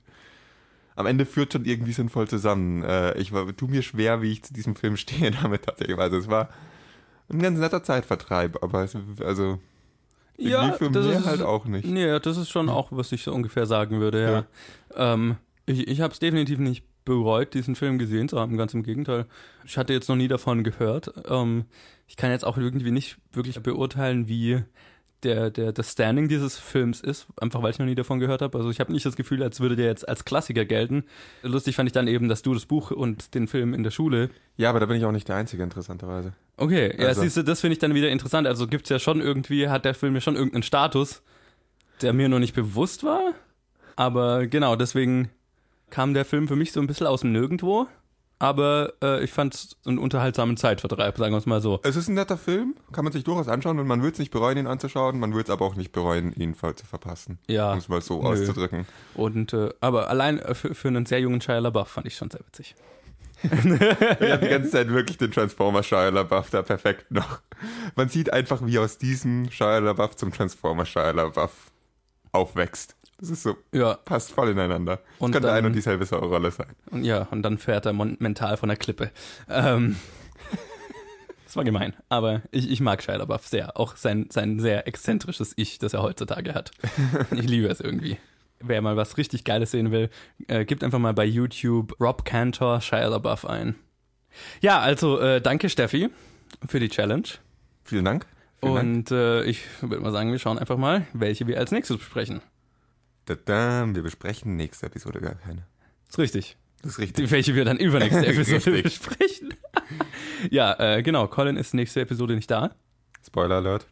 [0.94, 2.84] am Ende führt schon irgendwie sinnvoll zusammen.
[2.84, 5.98] Äh, ich war, tu mir schwer, wie ich zu diesem Film stehe damit tatsächlich.
[5.98, 6.48] Also es war
[7.32, 9.58] ein ganz netter Zeitvertreib, aber es, also
[10.36, 11.86] irgendwie für das ist, halt auch nicht.
[11.86, 14.46] Nee, das ist schon auch, was ich so ungefähr sagen würde,
[14.94, 15.12] ja.
[15.14, 18.82] Ähm, ich ich habe es definitiv nicht bereut, diesen Film gesehen zu haben, ganz im
[18.82, 19.26] Gegenteil.
[19.64, 21.12] Ich hatte jetzt noch nie davon gehört.
[21.28, 21.64] Ähm,
[22.06, 24.62] ich kann jetzt auch irgendwie nicht wirklich beurteilen, wie
[25.22, 28.58] der, der, das Standing dieses Films ist, einfach weil ich noch nie davon gehört habe.
[28.58, 31.04] Also ich habe nicht das Gefühl, als würde der jetzt als Klassiker gelten.
[31.42, 34.30] Lustig fand ich dann eben, dass du das Buch und den Film in der Schule
[34.56, 36.32] Ja, aber da bin ich auch nicht der Einzige, interessanterweise.
[36.56, 38.46] Okay, ja, Also- siehst du, das finde ich dann wieder interessant.
[38.48, 41.22] Also gibt's ja schon irgendwie, hat der Film ja schon irgendeinen Status,
[42.00, 43.32] der mir noch nicht bewusst war.
[43.94, 45.30] Aber genau, deswegen
[45.92, 47.86] kam der Film für mich so ein bisschen aus dem Nirgendwo.
[48.38, 51.78] Aber äh, ich fand es einen unterhaltsamen Zeitvertreib, sagen wir es mal so.
[51.84, 54.32] Es ist ein netter Film, kann man sich durchaus anschauen und man wird es nicht
[54.32, 55.20] bereuen, ihn anzuschauen.
[55.20, 57.38] Man wird es aber auch nicht bereuen, ihn voll zu verpassen.
[57.46, 57.70] Ja.
[57.70, 58.30] Um es mal so Nö.
[58.30, 58.84] auszudrücken.
[59.14, 62.30] Und äh, aber allein äh, für, für einen sehr jungen Shia LaBeouf fand ich schon
[62.30, 62.74] sehr witzig.
[63.44, 67.40] Ich habe die ganze Zeit wirklich den Transformer Shia LaBeouf da perfekt noch.
[67.94, 71.70] Man sieht einfach, wie aus diesem Shia LaBeouf zum Transformer Shia LaBeouf
[72.32, 72.96] aufwächst.
[73.22, 74.96] Das ist so, Ja, passt voll ineinander.
[74.96, 76.66] Das Und könnte dann- ein und dieselbe Rolle sein.
[76.90, 79.12] und ja, und dann fährt er mental von der Klippe.
[79.48, 79.94] Ähm,
[81.44, 83.78] das war gemein, aber ich, ich mag Shia LaBeouf sehr.
[83.78, 86.72] Auch sein, sein sehr exzentrisches Ich, das er heutzutage hat.
[87.30, 88.18] Ich liebe es irgendwie.
[88.58, 90.10] Wer mal was richtig Geiles sehen will,
[90.48, 93.76] äh, gibt einfach mal bei YouTube Rob Cantor Shia LaBeouf ein.
[94.62, 96.08] Ja, also äh, danke Steffi
[96.66, 97.28] für die Challenge.
[97.84, 98.26] Vielen Dank.
[98.60, 98.86] Vielen Dank.
[98.96, 102.40] Und äh, ich würde mal sagen, wir schauen einfach mal, welche wir als nächstes besprechen.
[103.24, 105.66] Tada, wir besprechen nächste Episode gar keine.
[106.08, 106.56] Ist richtig.
[106.82, 107.30] Das ist richtig.
[107.30, 109.54] Welche wir dann übernächste Episode besprechen.
[110.50, 111.28] ja, äh, genau.
[111.28, 112.74] Colin ist nächste Episode nicht da,
[113.24, 113.86] Spoiler Alert.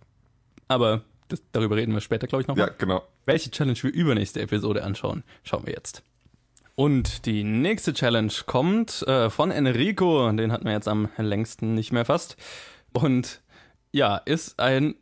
[0.66, 2.68] aber das, darüber reden wir später, glaube ich, nochmal.
[2.68, 3.06] Ja, genau.
[3.24, 6.02] Welche Challenge wir übernächste Episode anschauen, schauen wir jetzt.
[6.74, 11.92] Und die nächste Challenge kommt äh, von Enrico, den hatten wir jetzt am längsten nicht
[11.92, 12.36] mehr fast.
[12.92, 13.42] Und
[13.92, 14.94] ja, ist ein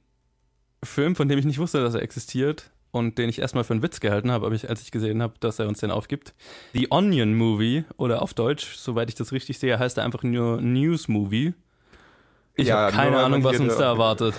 [0.84, 3.82] Film, von dem ich nicht wusste, dass er existiert und den ich erstmal für einen
[3.82, 6.34] Witz gehalten habe, aber ich, als ich gesehen habe, dass er uns den aufgibt.
[6.72, 10.60] The Onion Movie oder auf Deutsch, soweit ich das richtig sehe, heißt er einfach nur
[10.60, 11.54] News Movie.
[12.54, 14.34] Ich Ja, habe keine Ahnung, was uns da erwartet.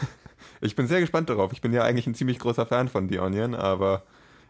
[0.62, 1.54] Ich bin sehr gespannt darauf.
[1.54, 4.04] Ich bin ja eigentlich ein ziemlich großer Fan von The Onion, aber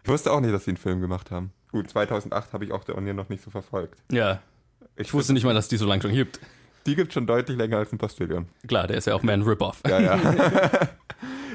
[0.03, 1.51] ich wusste auch nicht, dass sie einen Film gemacht haben.
[1.71, 3.99] Gut, 2008 habe ich auch The Onion noch nicht so verfolgt.
[4.11, 4.39] Ja,
[4.95, 6.39] ich wusste nicht mal, dass die so lange schon gibt.
[6.87, 8.47] Die gibt schon deutlich länger als ein Postillion.
[8.67, 9.81] Klar, der ist ja auch mehr ein Rip-Off.
[9.87, 10.19] Ja, ja.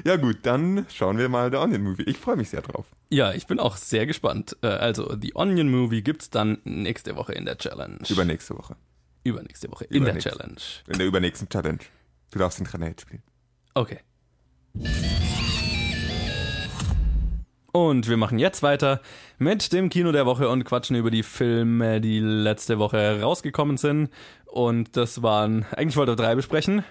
[0.05, 2.03] Ja gut, dann schauen wir mal The Onion Movie.
[2.03, 2.85] Ich freue mich sehr drauf.
[3.09, 4.57] Ja, ich bin auch sehr gespannt.
[4.63, 7.99] Äh, Also, The Onion Movie gibt's dann nächste Woche in der Challenge.
[8.09, 8.77] Übernächste Woche.
[9.25, 10.31] Übernächste Woche in der Übernächste.
[10.31, 10.61] Challenge.
[10.89, 11.79] In der übernächsten Challenge.
[12.31, 13.23] Du darfst den Granate spielen.
[13.73, 14.01] Okay.
[17.73, 19.01] Und wir machen jetzt weiter
[19.39, 24.11] mit dem Kino der Woche und quatschen über die Filme, die letzte Woche rausgekommen sind.
[24.47, 26.85] Und das waren, eigentlich wollte ich drei besprechen.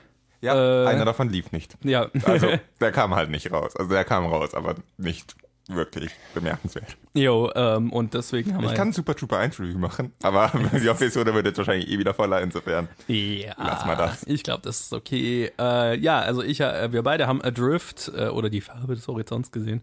[0.43, 0.87] Ja, Äh.
[0.87, 1.75] einer davon lief nicht.
[1.83, 2.07] Ja.
[2.25, 2.47] Also,
[2.81, 3.75] der kam halt nicht raus.
[3.75, 5.35] Also, der kam raus, aber nicht
[5.69, 6.97] wirklich bemerkenswert.
[7.13, 8.75] Jo, ähm, und deswegen haben Ich wir.
[8.75, 12.41] kann Super Trooper 1 Review machen, aber die Episode wird jetzt wahrscheinlich eh wieder voller,
[12.41, 12.89] insofern.
[13.07, 14.23] Ja, Lass mal das.
[14.27, 15.49] Ich glaube, das ist okay.
[15.57, 19.51] Äh, ja, also ich, äh, wir beide haben Adrift äh, oder die Farbe des Horizonts
[19.53, 19.81] gesehen.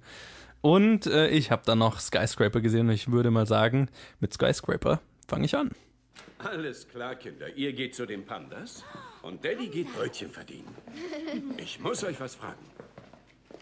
[0.60, 3.88] Und äh, ich habe dann noch Skyscraper gesehen und ich würde mal sagen,
[4.20, 5.70] mit Skyscraper fange ich an.
[6.44, 7.48] Alles klar, Kinder.
[7.54, 8.84] Ihr geht zu den Pandas
[9.22, 10.74] und Daddy geht Brötchen verdienen.
[11.58, 12.64] Ich muss euch was fragen.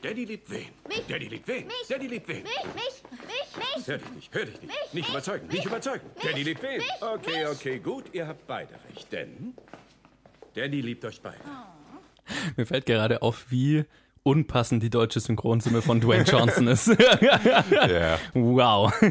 [0.02, 0.68] Daddy liebt wen?
[0.88, 1.04] Mich.
[1.08, 1.66] Daddy liebt wen?
[1.66, 1.74] Mich.
[1.88, 2.42] Daddy liebt wen?
[2.44, 3.86] Mich, mich, mich, mich.
[3.88, 4.68] Hör dich nicht, hör dich nicht.
[4.68, 6.06] Mich, nicht überzeugen, mich, nicht überzeugen.
[6.14, 6.76] mich, Daddy liebt wen?
[6.78, 7.48] mich, Okay, mich.
[7.48, 8.04] okay, gut.
[8.12, 9.54] Ihr habt beide recht, denn
[10.54, 11.38] Daddy liebt euch beide.
[12.56, 13.84] Mir fällt gerade auf, wie
[14.22, 16.88] unpassend die deutsche Synchronstimme von Dwayne Johnson ist.
[17.20, 18.18] Ja.
[18.34, 18.92] wow.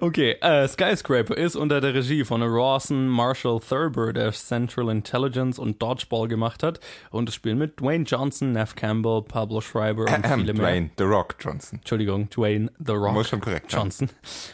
[0.00, 5.80] Okay, äh, Skyscraper ist unter der Regie von Rawson Marshall Thurber, der Central Intelligence und
[5.82, 6.80] Dodgeball gemacht hat.
[7.10, 10.62] Und es spielen mit Dwayne Johnson, Neff Campbell, Pablo Schreiber und Ähm, viele mehr.
[10.62, 11.78] Dwayne, The Rock Johnson.
[11.78, 13.80] Entschuldigung, Dwayne The Rock Muss schon korrekt sein.
[13.82, 14.10] Johnson.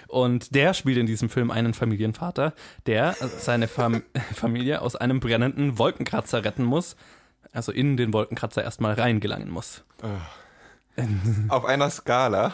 [0.09, 2.55] Und der spielt in diesem Film einen Familienvater,
[2.87, 4.03] der seine Fam
[4.35, 6.97] Familie aus einem brennenden Wolkenkratzer retten muss.
[7.53, 9.83] Also in den Wolkenkratzer erstmal reingelangen muss.
[11.49, 12.53] Auf einer Skala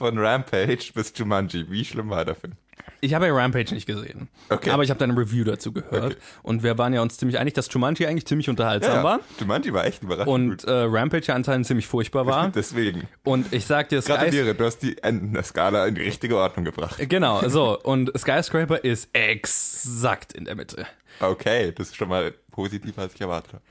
[0.00, 1.70] von Rampage bis Jumanji.
[1.70, 2.54] Wie schlimm war der Film?
[3.02, 4.28] Ich habe ja Rampage nicht gesehen.
[4.48, 4.70] Okay.
[4.70, 6.12] Aber ich habe deine Review dazu gehört.
[6.12, 6.16] Okay.
[6.42, 9.20] Und wir waren ja uns ziemlich einig, dass Jumanji eigentlich ziemlich unterhaltsam war.
[9.38, 12.48] Jumanji war echt überraschend Und äh, Rampage ja anscheinend ziemlich furchtbar war.
[12.54, 13.08] Deswegen.
[13.24, 16.38] Und ich sag dir, Skys Gratuliere, du hast die Enden der Skala in die richtige
[16.38, 16.96] Ordnung gebracht.
[17.10, 17.78] Genau, so.
[17.78, 20.86] Und Skyscraper ist exakt in der Mitte.
[21.20, 23.62] Okay, das ist schon mal positiver, als ich erwartet habe.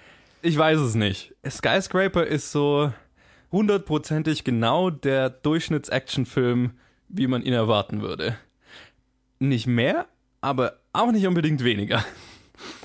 [0.44, 1.34] Ich weiß es nicht.
[1.50, 2.94] Skyscraper ist so
[3.52, 6.72] hundertprozentig genau der Durchschnitts-Actionfilm,
[7.08, 8.38] wie man ihn erwarten würde.
[9.40, 10.08] Nicht mehr,
[10.42, 12.04] aber auch nicht unbedingt weniger.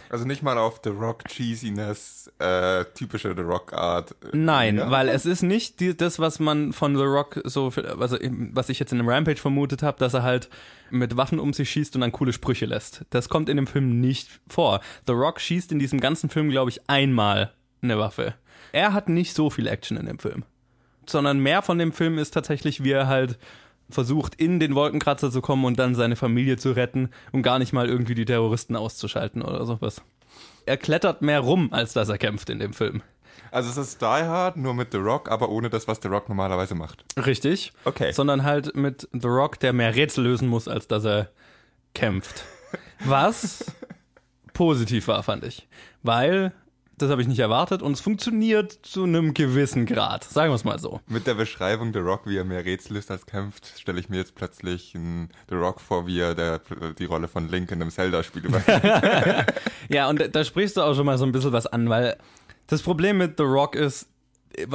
[0.08, 4.12] Also nicht mal auf The Rock Cheesiness, äh, typische The Rock Art.
[4.22, 4.88] äh, Nein, ja.
[4.90, 8.16] weil es ist nicht die, das, was man von The Rock so, also
[8.52, 10.48] was ich jetzt in dem Rampage vermutet habe, dass er halt
[10.90, 13.04] mit Waffen um sich schießt und dann coole Sprüche lässt.
[13.10, 14.80] Das kommt in dem Film nicht vor.
[15.06, 18.34] The Rock schießt in diesem ganzen Film, glaube ich, einmal eine Waffe.
[18.70, 20.44] Er hat nicht so viel Action in dem Film.
[21.10, 23.38] Sondern mehr von dem Film ist tatsächlich, wie er halt
[23.90, 27.72] versucht, in den Wolkenkratzer zu kommen und dann seine Familie zu retten und gar nicht
[27.72, 30.02] mal irgendwie die Terroristen auszuschalten oder sowas.
[30.66, 33.02] Er klettert mehr rum, als dass er kämpft in dem Film.
[33.50, 36.28] Also es ist Die Hard, nur mit The Rock, aber ohne das, was The Rock
[36.28, 37.04] normalerweise macht.
[37.16, 37.72] Richtig.
[37.84, 38.12] Okay.
[38.12, 41.28] Sondern halt mit The Rock, der mehr Rätsel lösen muss, als dass er
[41.94, 42.44] kämpft.
[43.04, 43.64] Was
[44.52, 45.68] positiv war, fand ich.
[46.02, 46.52] Weil,
[46.98, 50.24] das habe ich nicht erwartet und es funktioniert zu einem gewissen Grad.
[50.24, 51.00] Sagen wir es mal so.
[51.08, 54.16] Mit der Beschreibung The Rock, wie er mehr Rätsel löst als kämpft, stelle ich mir
[54.18, 56.60] jetzt plötzlich einen The Rock vor, wie er der,
[56.98, 58.66] die Rolle von Link in einem Zelda-Spiel übernimmt.
[59.90, 62.16] Ja, und da- sprichst du auch schon mal so ein bisschen was an, weil
[62.68, 64.08] das Problem mit The Rock ist,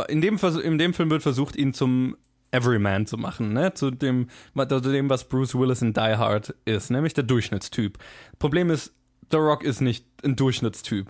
[0.08, 2.16] in dem, Vers- in dem Film wird versucht, ihn zum
[2.52, 3.74] Everyman zu machen, ne?
[3.74, 4.28] Zu dem,
[4.68, 7.98] zu dem, was Bruce Willis in Die Hard ist, nämlich der Durchschnittstyp.
[8.40, 8.94] Problem ist,
[9.32, 11.08] The Rock ist nicht ein Durchschnittstyp.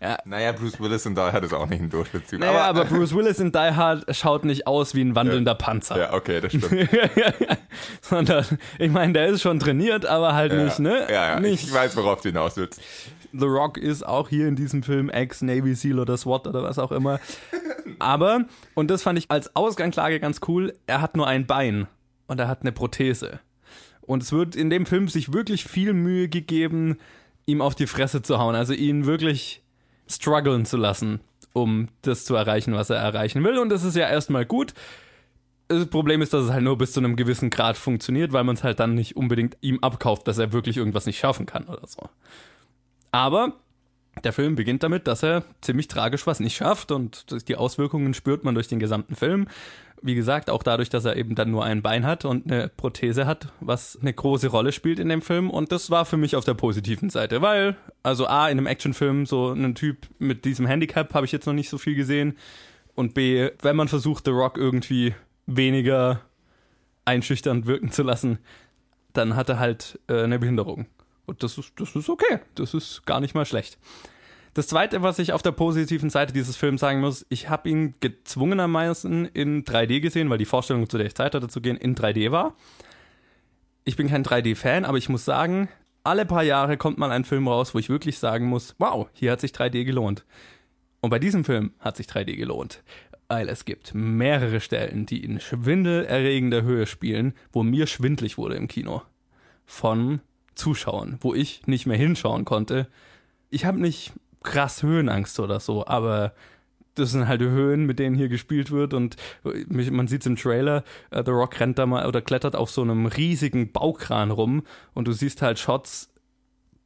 [0.00, 2.38] Ja, naja, Bruce Willis in Die Hard ist auch nicht ein Durchschnittstyp.
[2.38, 5.98] naja, aber, Bruce Willis in Die Hard schaut nicht aus wie ein wandelnder Panzer.
[5.98, 6.88] Ja, okay, das stimmt.
[8.00, 8.44] Sondern,
[8.78, 11.06] ich meine, der ist schon trainiert, aber halt nicht, ne?
[11.08, 12.80] Ja, ja, nicht, ich weiß, worauf du hinaus willst.
[13.32, 16.92] The Rock ist auch hier in diesem Film Ex-Navy SEAL oder SWAT oder was auch
[16.92, 17.18] immer.
[17.98, 21.88] Aber, und das fand ich als Ausgangslage ganz cool, er hat nur ein Bein
[22.28, 23.40] und er hat eine Prothese.
[24.00, 26.98] Und es wird in dem Film sich wirklich viel Mühe gegeben,
[27.46, 29.62] ihm auf die Fresse zu hauen, also ihn wirklich
[30.08, 31.20] strugglen zu lassen,
[31.52, 33.58] um das zu erreichen, was er erreichen will.
[33.58, 34.74] Und das ist ja erstmal gut.
[35.68, 38.56] Das Problem ist, dass es halt nur bis zu einem gewissen Grad funktioniert, weil man
[38.56, 41.86] es halt dann nicht unbedingt ihm abkauft, dass er wirklich irgendwas nicht schaffen kann oder
[41.86, 42.08] so.
[43.12, 43.52] Aber
[44.24, 48.44] der Film beginnt damit, dass er ziemlich tragisch was nicht schafft und die Auswirkungen spürt
[48.44, 49.46] man durch den gesamten Film.
[50.00, 53.26] Wie gesagt, auch dadurch, dass er eben dann nur ein Bein hat und eine Prothese
[53.26, 55.50] hat, was eine große Rolle spielt in dem Film.
[55.50, 59.26] Und das war für mich auf der positiven Seite, weil, also A, in einem Actionfilm
[59.26, 62.36] so einen Typ mit diesem Handicap habe ich jetzt noch nicht so viel gesehen.
[62.94, 65.14] Und B, wenn man versucht, The Rock irgendwie
[65.46, 66.20] weniger
[67.04, 68.38] einschüchternd wirken zu lassen,
[69.12, 70.86] dann hat er halt äh, eine Behinderung.
[71.26, 72.40] Und das ist, das ist okay.
[72.54, 73.78] Das ist gar nicht mal schlecht.
[74.54, 77.94] Das zweite, was ich auf der positiven Seite dieses Films sagen muss, ich habe ihn
[78.00, 81.94] gezwungenermaßen in 3D gesehen, weil die Vorstellung, zu der ich Zeit hatte zu gehen, in
[81.94, 82.54] 3D war.
[83.84, 85.68] Ich bin kein 3D-Fan, aber ich muss sagen,
[86.04, 89.32] alle paar Jahre kommt mal ein Film raus, wo ich wirklich sagen muss, wow, hier
[89.32, 90.24] hat sich 3D gelohnt.
[91.00, 92.82] Und bei diesem Film hat sich 3D gelohnt,
[93.28, 98.68] weil es gibt mehrere Stellen, die in schwindelerregender Höhe spielen, wo mir schwindlig wurde im
[98.68, 99.02] Kino.
[99.64, 100.20] Von
[100.54, 102.88] Zuschauern, wo ich nicht mehr hinschauen konnte.
[103.50, 106.32] Ich habe nicht krass Höhenangst oder so, aber
[106.94, 109.16] das sind halt Höhen, mit denen hier gespielt wird und
[109.68, 112.82] man sieht es im Trailer, uh, The Rock rennt da mal oder klettert auf so
[112.82, 116.10] einem riesigen Baukran rum und du siehst halt Shots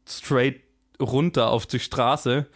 [0.07, 0.61] straight
[1.01, 2.47] runter auf die Straße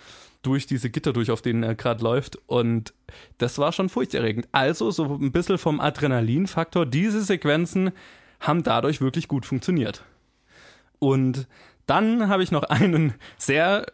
[0.43, 2.95] durch diese Gitter durch, auf denen er gerade läuft und
[3.39, 4.49] das war schon furchterregend.
[4.53, 7.93] Also so ein bisschen vom Adrenalinfaktor, diese Sequenzen
[8.41, 10.05] haben dadurch wirklich gut funktioniert.
[10.99, 11.49] Und
[11.87, 13.87] dann habe ich noch einen sehr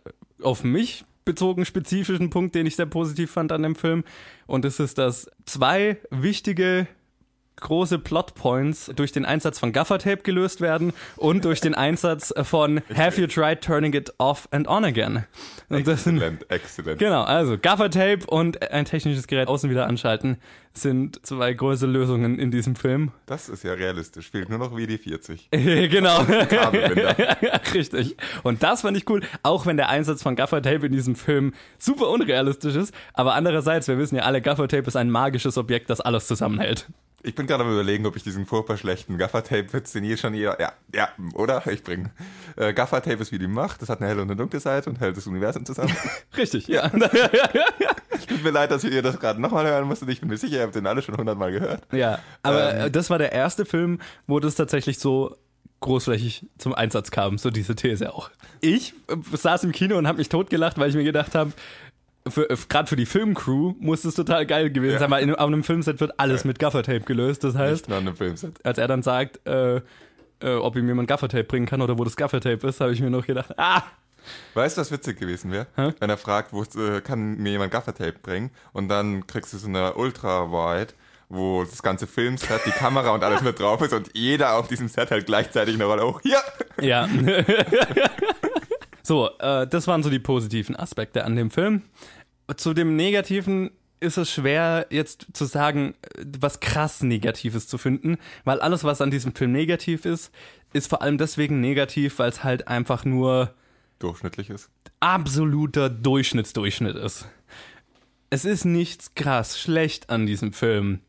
[0.42, 4.04] auf mich bezogen spezifischen Punkt, den ich sehr positiv fand an dem Film.
[4.46, 6.86] Und es ist, dass zwei wichtige
[7.62, 13.20] große Plotpoints durch den Einsatz von Gaffertape gelöst werden und durch den Einsatz von Have
[13.20, 15.24] you tried turning it off and on again?
[15.68, 16.98] Und Excellent, excellent.
[16.98, 20.36] Genau, also Gaffertape und ein technisches Gerät außen wieder anschalten
[20.74, 23.12] sind zwei große Lösungen in diesem Film.
[23.26, 24.30] Das ist ja realistisch.
[24.30, 25.50] Fehlt nur noch WD-40.
[25.88, 26.20] genau.
[27.74, 28.16] Richtig.
[28.42, 32.08] Und das fand ich cool, auch wenn der Einsatz von Gaffertape in diesem Film super
[32.08, 32.94] unrealistisch ist.
[33.12, 36.88] Aber andererseits, wir wissen ja alle, Gaffertape ist ein magisches Objekt, das alles zusammenhält.
[37.24, 40.60] Ich bin gerade am überlegen, ob ich diesen furchtbar schlechten Gaffertape-Witz, den hier schon jeder,
[40.60, 41.64] ja, ja, oder?
[41.68, 42.10] Ich bringe.
[42.56, 44.98] Äh, Gaffertape ist wie die Macht, das hat eine helle und eine dunkle Seite und
[44.98, 45.94] hält das Universum zusammen.
[46.36, 46.88] Richtig, ja.
[48.28, 50.08] Tut mir leid, dass ihr das gerade nochmal hören musstet.
[50.08, 51.82] Ich bin mir sicher, ihr habt den alle schon hundertmal gehört.
[51.92, 55.36] Ja, aber ähm, das war der erste Film, wo das tatsächlich so
[55.82, 58.30] großflächig zum Einsatz kam, so diese These auch.
[58.60, 61.52] Ich äh, saß im Kino und habe mich totgelacht, weil ich mir gedacht habe,
[62.24, 64.98] gerade für die Filmcrew muss es total geil gewesen ja.
[64.98, 66.48] sein, weil in, auf einem Filmset wird alles ja.
[66.48, 67.44] mit Gaffertape gelöst.
[67.44, 68.64] Das heißt, Nicht nur einem Filmset.
[68.64, 69.80] als er dann sagt, äh,
[70.40, 73.10] äh, ob ihm jemand Gaffertape bringen kann oder wo das Gaffertape ist, habe ich mir
[73.10, 73.82] noch gedacht, ah!
[74.54, 75.66] Weißt du, was witzig gewesen wäre?
[75.74, 78.50] Wenn er fragt, wo äh, kann mir jemand Gaffertape bringen?
[78.72, 80.94] Und dann kriegst du so eine Ultra-Wide,
[81.28, 84.86] wo das ganze Filmset, die Kamera und alles mit drauf ist und jeder auf diesem
[84.86, 86.06] Set halt gleichzeitig eine Rolle.
[86.06, 86.38] Oh, hier!
[86.80, 87.08] Ja.
[89.02, 91.82] So, äh, das waren so die positiven Aspekte an dem Film.
[92.56, 95.94] Zu dem Negativen ist es schwer, jetzt zu sagen,
[96.38, 100.32] was krass Negatives zu finden, weil alles, was an diesem Film negativ ist,
[100.72, 103.54] ist vor allem deswegen negativ, weil es halt einfach nur
[104.00, 104.70] durchschnittlich ist.
[105.00, 107.26] Absoluter Durchschnittsdurchschnitt ist.
[108.30, 111.00] Es ist nichts krass schlecht an diesem Film,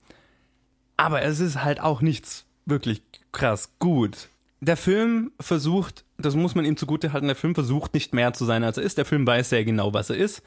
[0.97, 3.01] aber es ist halt auch nichts wirklich
[3.31, 4.29] krass gut
[4.65, 8.45] der Film versucht, das muss man ihm zugute halten, der Film versucht nicht mehr zu
[8.45, 8.97] sein, als er ist.
[8.97, 10.41] Der Film weiß sehr genau, was er ist.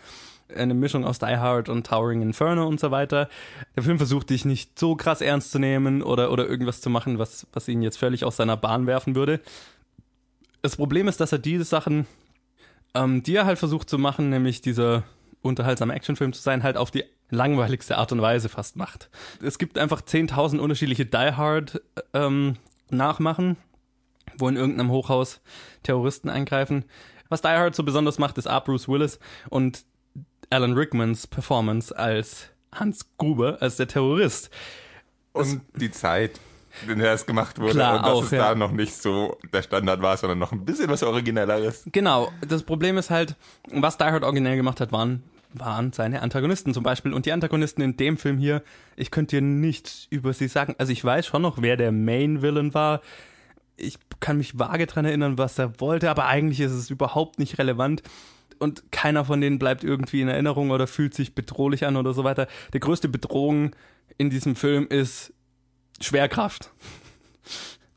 [0.55, 3.29] Eine Mischung aus Die Hard und Towering Inferno und so weiter.
[3.75, 7.19] Der Film versucht dich nicht so krass ernst zu nehmen oder, oder irgendwas zu machen,
[7.19, 9.41] was, was ihn jetzt völlig aus seiner Bahn werfen würde.
[10.63, 12.07] Das Problem ist, dass er diese Sachen,
[12.95, 15.03] ähm, die er halt versucht zu machen, nämlich dieser
[15.43, 19.11] unterhaltsame Actionfilm zu sein, halt auf die langweiligste Art und Weise fast macht.
[19.43, 21.83] Es gibt einfach 10.000 unterschiedliche Die Hard
[22.15, 22.55] ähm,
[22.91, 23.57] Nachmachen
[24.39, 25.41] wo in irgendeinem Hochhaus
[25.83, 26.85] Terroristen eingreifen.
[27.29, 28.61] Was Die Hard so besonders macht, ist A.
[28.61, 29.19] Bruce Willis
[29.51, 29.85] und
[30.51, 34.51] Alan Rickmans Performance als Hans Gruber, als der Terrorist.
[35.33, 36.41] Und die Zeit,
[36.87, 37.73] in der es gemacht wurde.
[37.73, 38.39] Klar, und dass auch, es ja.
[38.51, 41.85] da noch nicht so der Standard war, sondern noch ein bisschen was Originelleres.
[41.93, 43.35] Genau, das Problem ist halt,
[43.71, 45.23] was Die Hard originell gemacht hat, waren
[45.59, 47.13] waren seine Antagonisten zum Beispiel.
[47.13, 48.63] Und die Antagonisten in dem Film hier,
[48.95, 50.75] ich könnte dir nichts über sie sagen.
[50.79, 53.01] Also ich weiß schon noch, wer der Main Villain war
[53.77, 57.59] ich kann mich vage dran erinnern, was er wollte, aber eigentlich ist es überhaupt nicht
[57.59, 58.03] relevant.
[58.59, 62.25] Und keiner von denen bleibt irgendwie in Erinnerung oder fühlt sich bedrohlich an oder so
[62.25, 62.47] weiter.
[62.73, 63.77] Die größte Bedrohung
[64.17, 65.35] in diesem Film ist
[66.01, 66.71] Schwerkraft.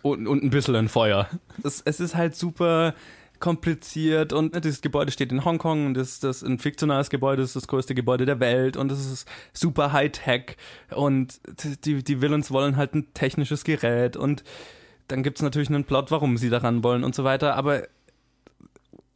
[0.01, 1.27] Und, und ein bisschen ein Feuer.
[1.61, 2.93] Es, es ist halt super
[3.39, 7.49] kompliziert und dieses Gebäude steht in Hongkong und das, das ist ein fiktionales Gebäude, das
[7.49, 10.55] ist das größte Gebäude der Welt und es ist super High-Tech
[10.91, 11.41] und
[11.83, 14.43] die, die Villains wollen halt ein technisches Gerät und
[15.09, 17.83] dann gibt es natürlich einen Plot, warum sie daran wollen und so weiter, aber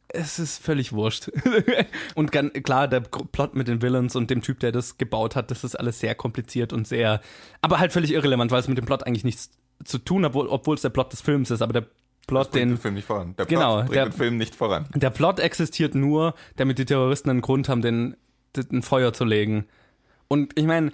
[0.08, 1.30] es ist völlig wurscht.
[2.14, 5.50] und ganz, klar, der Plot mit den Villains und dem Typ, der das gebaut hat,
[5.50, 7.20] das ist alles sehr kompliziert und sehr,
[7.62, 9.50] aber halt völlig irrelevant, weil es mit dem Plot eigentlich nichts
[9.84, 11.86] zu tun hat, obwohl es der Plot des Films ist, aber der
[12.28, 13.34] Plot, den, den Film nicht voran.
[13.36, 14.86] Der Plot Genau, bringt der- den Film nicht voran.
[14.94, 18.16] der Plot existiert nur, damit die Terroristen einen Grund haben, den,
[18.56, 19.66] den Feuer zu legen.
[20.28, 20.92] Und ich meine,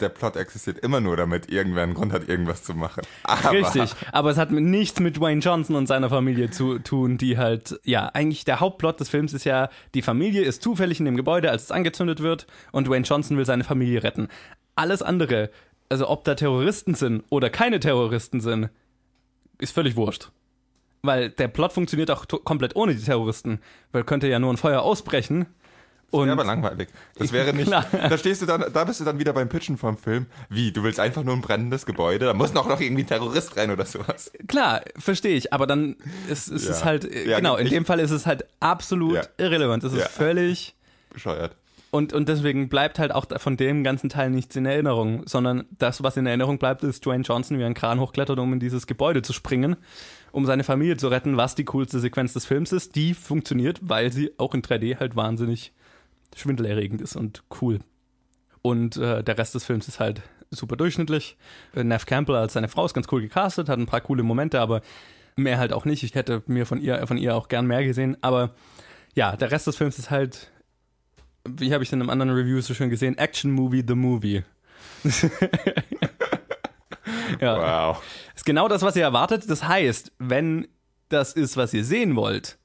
[0.00, 3.02] der Plot existiert immer nur, damit irgendwer einen Grund hat, irgendwas zu machen.
[3.22, 7.38] Aber Richtig, aber es hat nichts mit Dwayne Johnson und seiner Familie zu tun, die
[7.38, 11.16] halt, ja, eigentlich der Hauptplot des Films ist ja, die Familie ist zufällig in dem
[11.16, 14.28] Gebäude, als es angezündet wird und Dwayne Johnson will seine Familie retten.
[14.74, 15.50] Alles andere,
[15.88, 18.70] also ob da Terroristen sind oder keine Terroristen sind,
[19.58, 20.30] ist völlig wurscht.
[21.02, 23.60] Weil der Plot funktioniert auch komplett ohne die Terroristen,
[23.92, 25.46] weil könnte ja nur ein Feuer ausbrechen.
[26.10, 26.88] Und Ja, aber langweilig.
[27.18, 27.66] Das wäre nicht.
[27.66, 27.86] Klar.
[27.92, 30.26] Da stehst du dann, da bist du dann wieder beim Pitchen vom Film.
[30.48, 30.70] Wie?
[30.72, 32.26] Du willst einfach nur ein brennendes Gebäude?
[32.26, 34.30] Da muss noch, noch irgendwie ein Terrorist rein oder sowas.
[34.46, 35.96] Klar, verstehe ich, aber dann
[36.28, 36.84] ist, ist es Ja.
[36.86, 39.22] halt, äh, Ja, genau, in ich- dem Fall ist es halt absolut Ja.
[39.38, 39.82] irrelevant.
[39.84, 40.74] Es ist völlig,
[41.12, 41.56] Bescheuert.
[41.90, 46.02] und, und deswegen bleibt halt auch von dem ganzen Teil nichts in Erinnerung, sondern das,
[46.02, 49.22] was in Erinnerung bleibt, ist Dwayne Johnson, wie einen Kran hochklettert, um in dieses Gebäude
[49.22, 49.76] zu springen,
[50.32, 52.96] um seine Familie zu retten, was die coolste Sequenz des Films ist.
[52.96, 55.72] Die funktioniert, weil sie auch in 3D halt wahnsinnig
[56.34, 57.80] schwindelerregend ist und cool.
[58.62, 61.36] Und äh, der Rest des Films ist halt super durchschnittlich.
[61.74, 64.60] Äh, Nev Campbell als seine Frau ist ganz cool gecastet, hat ein paar coole Momente,
[64.60, 64.80] aber
[65.36, 66.02] mehr halt auch nicht.
[66.02, 68.16] Ich hätte mir von ihr, von ihr auch gern mehr gesehen.
[68.22, 68.54] Aber
[69.14, 70.50] ja, der Rest des Films ist halt,
[71.48, 74.42] wie habe ich in einem anderen Review so schön gesehen, Action Movie the Movie.
[77.40, 78.02] ja, Wow.
[78.34, 79.48] ist genau das, was ihr erwartet.
[79.48, 80.68] Das heißt, wenn
[81.08, 82.58] das ist, was ihr sehen wollt,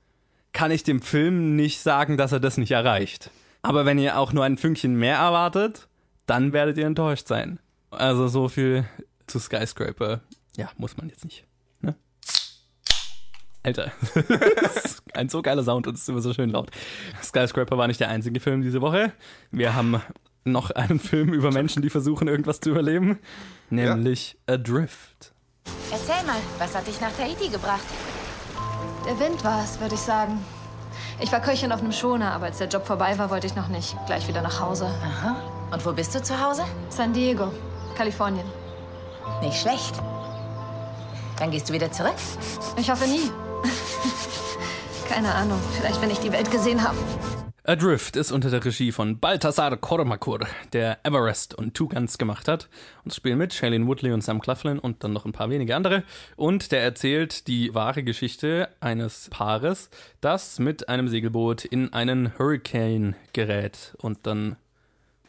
[0.53, 3.30] kann ich dem Film nicht sagen, dass er das nicht erreicht.
[3.62, 5.88] Aber wenn ihr auch nur ein Fünkchen mehr erwartet,
[6.26, 7.60] dann werdet ihr enttäuscht sein.
[7.91, 8.86] Also so viel
[9.28, 10.22] zu Skyscraper.
[10.55, 11.45] Ja, muss man jetzt nicht.
[11.82, 11.95] Ne?
[13.64, 13.91] Alter.
[14.62, 16.72] Das ist ein so geiler Sound und es ist immer so schön laut.
[17.22, 19.12] Skyscraper war nicht der einzige Film diese Woche.
[19.51, 20.01] Wir haben
[20.45, 23.20] noch einen Film über Menschen, die versuchen, irgendwas zu überleben.
[23.70, 25.34] Nämlich Adrift.
[25.91, 27.84] Erzähl mal, was hat dich nach Tahiti gebracht?
[29.05, 30.39] Der Wind war es, würde ich sagen.
[31.22, 33.67] Ich war Köchin auf einem Schoner, aber als der Job vorbei war, wollte ich noch
[33.67, 34.86] nicht gleich wieder nach Hause.
[34.86, 35.36] Aha.
[35.72, 36.63] Und wo bist du zu Hause?
[36.89, 37.51] San Diego,
[37.95, 38.45] Kalifornien.
[39.41, 39.95] Nicht schlecht.
[41.38, 42.15] Dann gehst du wieder zurück?
[42.78, 43.32] Ich hoffe nie.
[45.09, 46.95] Keine Ahnung, vielleicht wenn ich die Welt gesehen habe.
[47.70, 50.39] Adrift ist unter der Regie von Balthasar Kormakur,
[50.74, 52.67] der Everest und Two Guns gemacht hat.
[53.03, 56.01] Und spielen mit Shailene Woodley und Sam Claflin und dann noch ein paar wenige andere.
[56.36, 63.15] Und der erzählt die wahre Geschichte eines Paares, das mit einem Segelboot in einen Hurricane
[63.34, 64.55] gerät und dann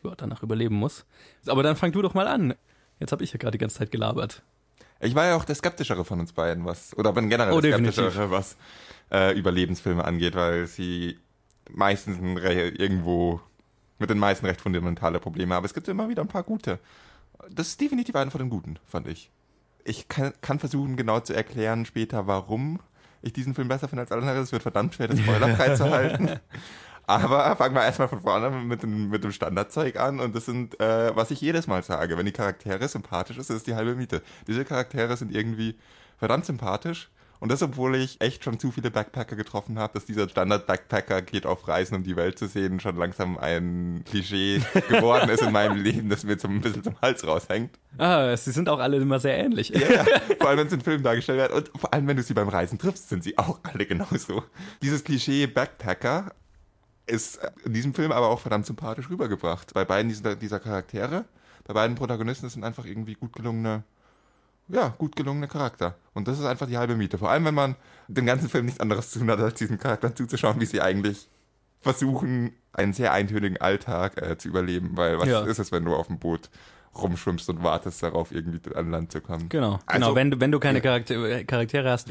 [0.03, 1.05] ja, danach überleben muss.
[1.47, 2.55] Aber dann fang du doch mal an.
[3.01, 4.43] Jetzt habe ich ja gerade die ganze Zeit gelabert.
[5.01, 7.75] Ich war ja auch der skeptischere von uns beiden, was, oder bin generell Oh, der
[7.75, 8.57] skeptischere, was
[9.13, 11.19] äh, Überlebensfilme angeht, weil sie
[11.75, 13.41] meistens irgendwo
[13.99, 15.55] mit den meisten recht fundamentale Probleme.
[15.55, 16.79] Aber es gibt immer wieder ein paar gute.
[17.51, 19.31] Das ist definitiv einer von den guten, fand ich.
[19.85, 22.81] Ich kann, kann versuchen, genau zu erklären später, warum
[23.23, 24.43] ich diesen Film besser finde als alle anderen.
[24.43, 26.41] Es wird verdammt schwer, das spoilerfrei zu halten.
[27.07, 30.79] Aber fangen wir erstmal von vorne mit dem, mit dem Standardzeug an und das sind,
[30.81, 33.97] äh, was ich jedes Mal sage, wenn die Charaktere sympathisch ist, das ist die halbe
[33.97, 34.23] Miete.
[34.47, 35.77] Diese Charaktere sind irgendwie
[36.19, 37.11] verdammt sympathisch
[37.41, 41.47] und das, obwohl ich echt schon zu viele Backpacker getroffen habe, dass dieser Standard-Backpacker geht
[41.47, 45.83] auf Reisen, um die Welt zu sehen, schon langsam ein Klischee geworden ist in meinem
[45.83, 47.79] Leben, das mir zum, ein bisschen zum Hals raushängt.
[47.97, 49.71] Ah, sie sind auch alle immer sehr ähnlich.
[49.71, 50.05] Ja,
[50.39, 51.53] vor allem, wenn es in Filmen dargestellt wird.
[51.53, 54.45] Und vor allem, wenn du sie beim Reisen triffst, sind sie auch alle genauso.
[54.83, 56.35] Dieses Klischee Backpacker
[57.07, 59.73] ist in diesem Film aber auch verdammt sympathisch rübergebracht.
[59.73, 61.25] Bei beiden dieser, dieser Charaktere,
[61.65, 63.85] bei beiden Protagonisten das sind einfach irgendwie gut gelungene,
[64.73, 65.97] ja, gut gelungene Charakter.
[66.15, 67.19] Und das ist einfach die halbe Miete.
[67.19, 67.77] Vor allem, wenn man
[68.09, 71.29] den ganzen Film nichts anderes zu tun hat, als diesen Charakteren zuzuschauen, wie sie eigentlich
[71.81, 74.91] versuchen, einen sehr eintönigen Alltag äh, zu überleben.
[74.97, 75.41] Weil was Ja.
[75.43, 76.51] ist es, wenn du auf dem Boot
[76.95, 79.49] rumschwimmst und wartest darauf, irgendwie an Land zu kommen?
[79.49, 80.15] Genau, Also- genau.
[80.15, 80.83] Wenn du, wenn du keine Ja.
[80.83, 82.11] Charaktere, Charaktere hast,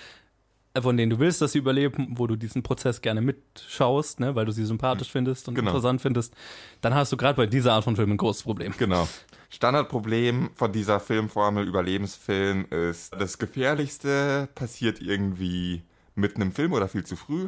[0.74, 4.36] äh, von denen du willst, dass sie überleben, wo du diesen Prozess gerne mitschaust, ne,
[4.36, 5.70] weil du sie sympathisch findest und Genau.
[5.72, 6.34] interessant findest,
[6.82, 8.74] dann hast du gerade bei dieser Art von Film ein großes Problem.
[8.78, 9.08] Genau.
[9.50, 15.84] Standardproblem von dieser Filmformel Überlebensfilm ist, das Gefährlichste passiert irgendwie
[16.16, 17.48] mitten im Film oder viel zu früh.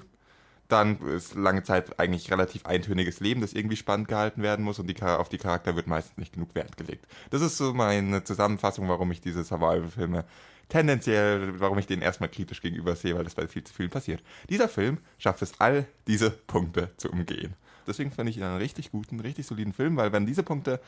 [0.67, 4.87] Dann ist lange Zeit eigentlich relativ eintöniges Leben, das irgendwie spannend gehalten werden muss und
[4.87, 7.05] die, auf die Charakter wird meistens nicht genug Wert gelegt.
[7.29, 10.25] Das ist so meine Zusammenfassung, warum ich diese Survival-Filme
[10.69, 14.23] tendenziell, warum ich denen erstmal kritisch gegenüber sehe, weil das bei viel zu vielen passiert.
[14.49, 17.53] Dieser Film schafft es, all diese Punkte zu umgehen.
[17.85, 20.79] Deswegen finde ich ihn einen richtig guten, richtig soliden Film, weil wenn diese Punkte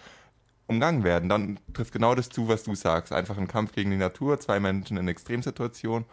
[0.68, 3.12] umgangen werden, dann trifft genau das zu, was du sagst.
[3.12, 6.06] Einfach ein Kampf gegen die Natur, zwei Menschen in Extremsituationen.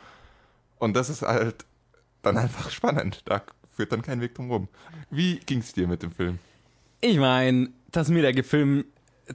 [0.79, 1.65] Und das ist halt
[2.23, 3.23] dann einfach spannend.
[3.27, 4.69] Da führt dann kein Weg drum rum.
[5.11, 6.39] Wie ging's dir mit dem Film?
[7.01, 8.85] Ich meine, dass mir der Film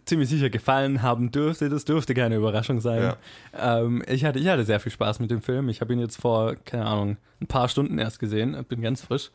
[0.03, 3.13] ziemlich sicher gefallen haben dürfte, das dürfte keine Überraschung sein.
[3.57, 5.70] Ähm, ich, hatte, ich hatte sehr viel Spaß mit dem Film.
[5.70, 9.32] Ich habe ihn jetzt vor, keine Ahnung, ein paar Stunden erst gesehen, bin ganz frisch.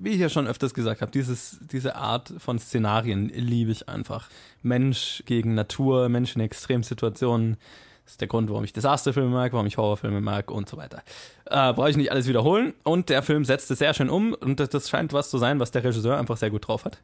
[0.00, 4.28] Wie ich ja schon öfters gesagt habe, dieses, diese Art von Szenarien liebe ich einfach.
[4.62, 7.56] Mensch gegen Natur, Mensch in Extremsituationen.
[8.04, 11.02] Das ist der Grund, warum ich Desasterfilme mag, warum ich Horrorfilme mag und so weiter.
[11.44, 12.72] Äh, Brauche ich nicht alles wiederholen.
[12.82, 15.60] Und der Film setzt es sehr schön um und das, das scheint was zu sein,
[15.60, 16.98] was der Regisseur einfach sehr gut drauf hat.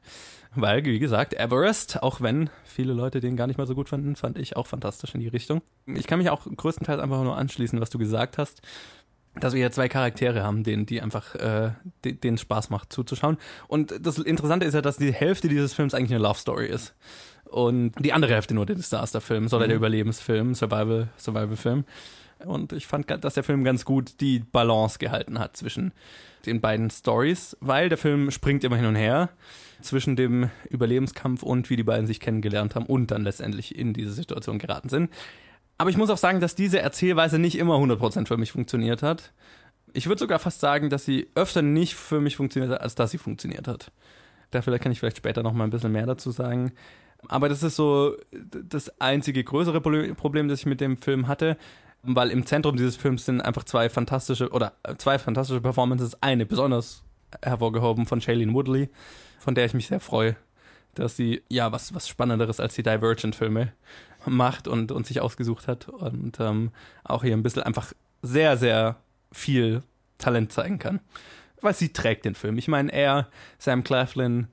[0.55, 4.17] Weil, wie gesagt, Everest, auch wenn viele Leute den gar nicht mal so gut fanden,
[4.17, 5.61] fand ich auch fantastisch in die Richtung.
[5.87, 8.63] Ich kann mich auch größtenteils einfach nur anschließen, was du gesagt hast
[9.41, 11.72] dass wir hier zwei Charaktere haben, denen die einfach äh,
[12.05, 13.37] denen Spaß macht zuzuschauen.
[13.68, 16.95] Und das Interessante ist ja, dass die Hälfte dieses Films eigentlich eine Love Story ist
[17.45, 19.68] und die andere Hälfte nur der Disaster-Film, oder mhm.
[19.68, 21.84] der Überlebensfilm, Survival Survival Film.
[22.45, 25.93] Und ich fand, dass der Film ganz gut die Balance gehalten hat zwischen
[26.45, 29.30] den beiden Stories, weil der Film springt immer hin und her
[29.80, 34.12] zwischen dem Überlebenskampf und wie die beiden sich kennengelernt haben und dann letztendlich in diese
[34.12, 35.11] Situation geraten sind.
[35.79, 39.33] Aber ich muss auch sagen, dass diese Erzählweise nicht immer 100% für mich funktioniert hat.
[39.93, 43.11] Ich würde sogar fast sagen, dass sie öfter nicht für mich funktioniert hat, als dass
[43.11, 43.93] sie funktioniert hat.
[44.51, 46.72] Da vielleicht kann ich vielleicht später noch mal ein bisschen mehr dazu sagen.
[47.29, 51.57] Aber das ist so das einzige größere Problem, das ich mit dem Film hatte,
[52.03, 56.22] weil im Zentrum dieses Films sind einfach zwei fantastische oder zwei fantastische Performances.
[56.22, 57.03] Eine besonders
[57.43, 58.89] hervorgehoben von Shailene Woodley,
[59.39, 60.37] von der ich mich sehr freue,
[60.95, 63.72] dass sie ja was was Spannenderes als die Divergent-Filme
[64.27, 66.70] macht und, und sich ausgesucht hat und ähm,
[67.05, 68.97] auch hier ein bisschen einfach sehr, sehr
[69.33, 69.83] viel
[70.18, 71.01] Talent zeigen kann.
[71.61, 72.59] Weil sie trägt den Film.
[72.59, 74.49] Ich meine, er, Sam Claflin,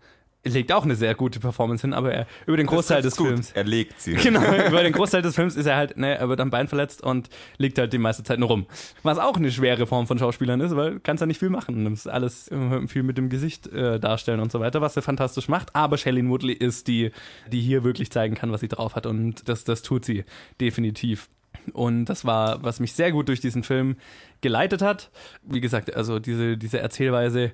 [0.52, 3.28] legt auch eine sehr gute Performance hin, aber er über den Großteil des gut.
[3.28, 3.52] Films.
[3.52, 4.14] Er legt sie.
[4.24, 7.02] Genau, über den Großteil des Films ist er halt, ne, er wird am Bein verletzt
[7.02, 8.66] und liegt halt die meiste Zeit nur rum.
[9.04, 11.84] Was auch eine schwere Form von Schauspielern ist, weil kannst ja nicht viel machen.
[11.84, 12.50] Du musst alles
[12.88, 15.76] viel mit dem Gesicht äh, darstellen und so weiter, was er fantastisch macht.
[15.76, 17.12] Aber Shailene Woodley ist die,
[17.52, 20.26] die hier wirklich zeigen kann, was sie drauf hat und das, das tut sie
[20.60, 21.30] definitiv.
[21.72, 23.96] Und das war, was mich sehr gut durch diesen Film
[24.42, 25.10] geleitet hat.
[25.44, 27.52] Wie gesagt, also diese, diese Erzählweise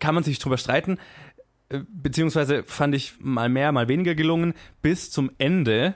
[0.00, 0.98] kann man sich drüber streiten.
[1.68, 5.94] Äh, beziehungsweise fand ich mal mehr, mal weniger gelungen, bis zum Ende,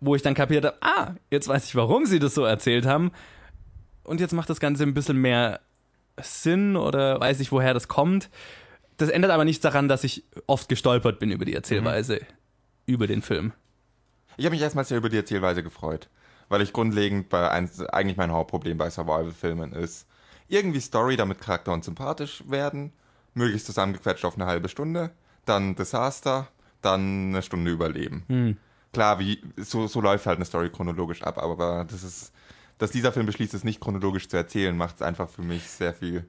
[0.00, 3.12] wo ich dann kapiert habe, ah, jetzt weiß ich, warum sie das so erzählt haben.
[4.04, 5.60] Und jetzt macht das Ganze ein bisschen mehr
[6.20, 8.28] Sinn oder weiß ich, woher das kommt.
[8.96, 12.26] Das ändert aber nichts daran, dass ich oft gestolpert bin über die Erzählweise, mhm.
[12.86, 13.52] über den Film.
[14.36, 16.08] Ich habe mich erstmal sehr über die Erzählweise gefreut,
[16.48, 20.06] weil ich grundlegend bei eins, eigentlich mein Hauptproblem bei Survival-Filmen ist,
[20.48, 22.92] irgendwie Story, damit Charakter und sympathisch werden
[23.34, 25.10] möglichst zusammengequetscht auf eine halbe Stunde,
[25.44, 26.48] dann Desaster,
[26.80, 28.24] dann eine Stunde Überleben.
[28.28, 28.56] Hm.
[28.92, 32.32] Klar, wie, so, so läuft halt eine Story chronologisch ab, aber das ist,
[32.78, 35.94] dass dieser Film beschließt, es nicht chronologisch zu erzählen, macht es einfach für mich sehr
[35.94, 36.26] viel,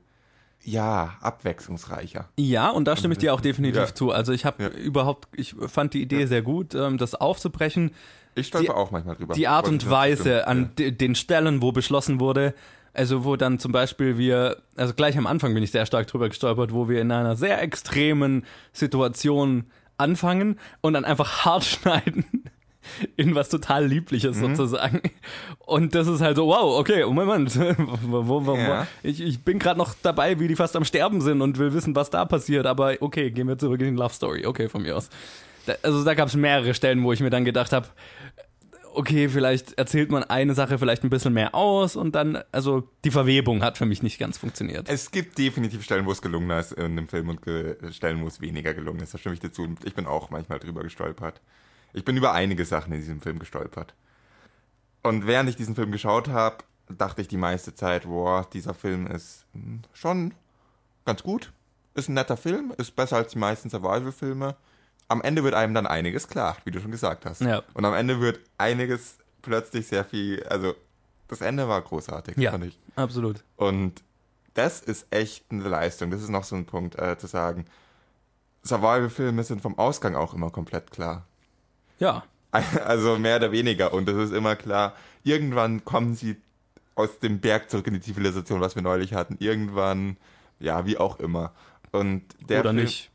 [0.64, 2.30] ja, abwechslungsreicher.
[2.38, 3.96] Ja, und da stimme ich dir auch definitiv ja.
[3.96, 4.12] zu.
[4.12, 4.70] Also ich habe ja.
[4.70, 6.28] überhaupt, ich fand die Idee ja.
[6.28, 7.92] sehr gut, ähm, das aufzubrechen.
[8.36, 9.34] Ich stolper auch manchmal drüber.
[9.34, 12.54] Die Art und Weise an den Stellen, wo beschlossen wurde,
[12.94, 16.30] also wo dann zum Beispiel wir, also gleich am Anfang bin ich sehr stark drüber
[16.30, 19.66] gestolpert, wo wir in einer sehr extremen Situation
[19.98, 22.26] anfangen und dann einfach hart schneiden
[23.16, 24.56] in was total Liebliches mhm.
[24.56, 25.02] sozusagen.
[25.60, 27.56] Und das ist halt so, wow, okay, Moment,
[28.04, 28.88] wo, wo, wo, ja.
[29.02, 31.96] ich, ich bin gerade noch dabei, wie die fast am Sterben sind und will wissen,
[31.96, 34.98] was da passiert, aber okay, gehen wir zurück in die Love Story, okay, von mir
[34.98, 35.10] aus.
[35.66, 37.88] Da, also da gab es mehrere Stellen, wo ich mir dann gedacht habe,
[38.96, 43.12] okay, vielleicht erzählt man eine Sache vielleicht ein bisschen mehr aus und dann, also die
[43.12, 44.90] Verwebung hat für mich nicht ganz funktioniert.
[44.90, 47.42] Es gibt definitiv Stellen, wo es gelungener ist in dem Film und
[47.94, 49.14] Stellen, wo es weniger gelungen ist.
[49.14, 49.68] Da stimme ich dazu.
[49.84, 51.42] Ich bin auch manchmal drüber gestolpert.
[51.94, 53.94] Ich bin über einige Sachen in diesem Film gestolpert.
[55.04, 59.08] Und während ich diesen Film geschaut habe, dachte ich die meiste Zeit, boah, dieser Film
[59.08, 60.34] ist hm, schon
[61.06, 61.52] ganz gut.
[61.96, 64.56] Ist ein netter Film, ist besser als die meisten Survival-Filme
[65.08, 67.42] am Ende wird einem dann einiges klar, wie du schon gesagt hast.
[67.42, 67.64] Ja.
[67.74, 70.76] Und am Ende wird einiges plötzlich sehr viel, also
[71.28, 72.80] das Ende war großartig, ja, fand ich.
[72.96, 73.44] Absolut.
[73.56, 74.04] Und
[74.54, 76.12] das ist echt eine Leistung.
[76.12, 77.66] Das ist noch so ein Punkt, äh, zu sagen,
[78.64, 81.26] Survival-Filme sind vom Ausgang auch immer komplett klar.
[82.00, 82.24] Ja.
[82.86, 83.94] Also mehr oder weniger.
[83.94, 84.94] Und das ist immer klar,
[85.24, 86.38] irgendwann kommen sie
[86.94, 89.38] aus dem Berg zurück in die Zivilisation, was wir neulich hatten.
[89.40, 90.18] Irgendwann,
[90.60, 91.52] ja, wie auch immer.
[91.92, 93.10] Und der Oder Film, nicht.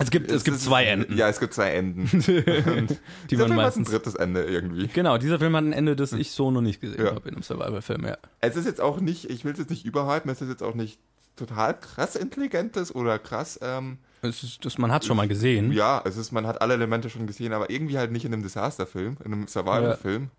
[0.00, 1.16] Es gibt, es, es gibt zwei Enden.
[1.16, 2.08] Ja, es gibt zwei Enden.
[3.30, 3.88] die man meistens.
[3.88, 4.86] ein drittes Ende irgendwie.
[4.86, 7.14] Genau, dieser Film hat ein Ende, das ich so noch nicht gesehen ja.
[7.14, 8.16] habe in einem Survival-Film, ja.
[8.40, 10.74] Es ist jetzt auch nicht, ich will es jetzt nicht überhypen, es ist jetzt auch
[10.74, 11.00] nicht
[11.34, 13.58] total krass intelligentes oder krass.
[13.60, 15.72] Ähm, es ist, das, man hat schon mal gesehen.
[15.72, 18.42] Ja, es ist, man hat alle Elemente schon gesehen, aber irgendwie halt nicht in einem
[18.42, 20.24] Disaster-Film, in einem Survival-Film.
[20.24, 20.30] Ja.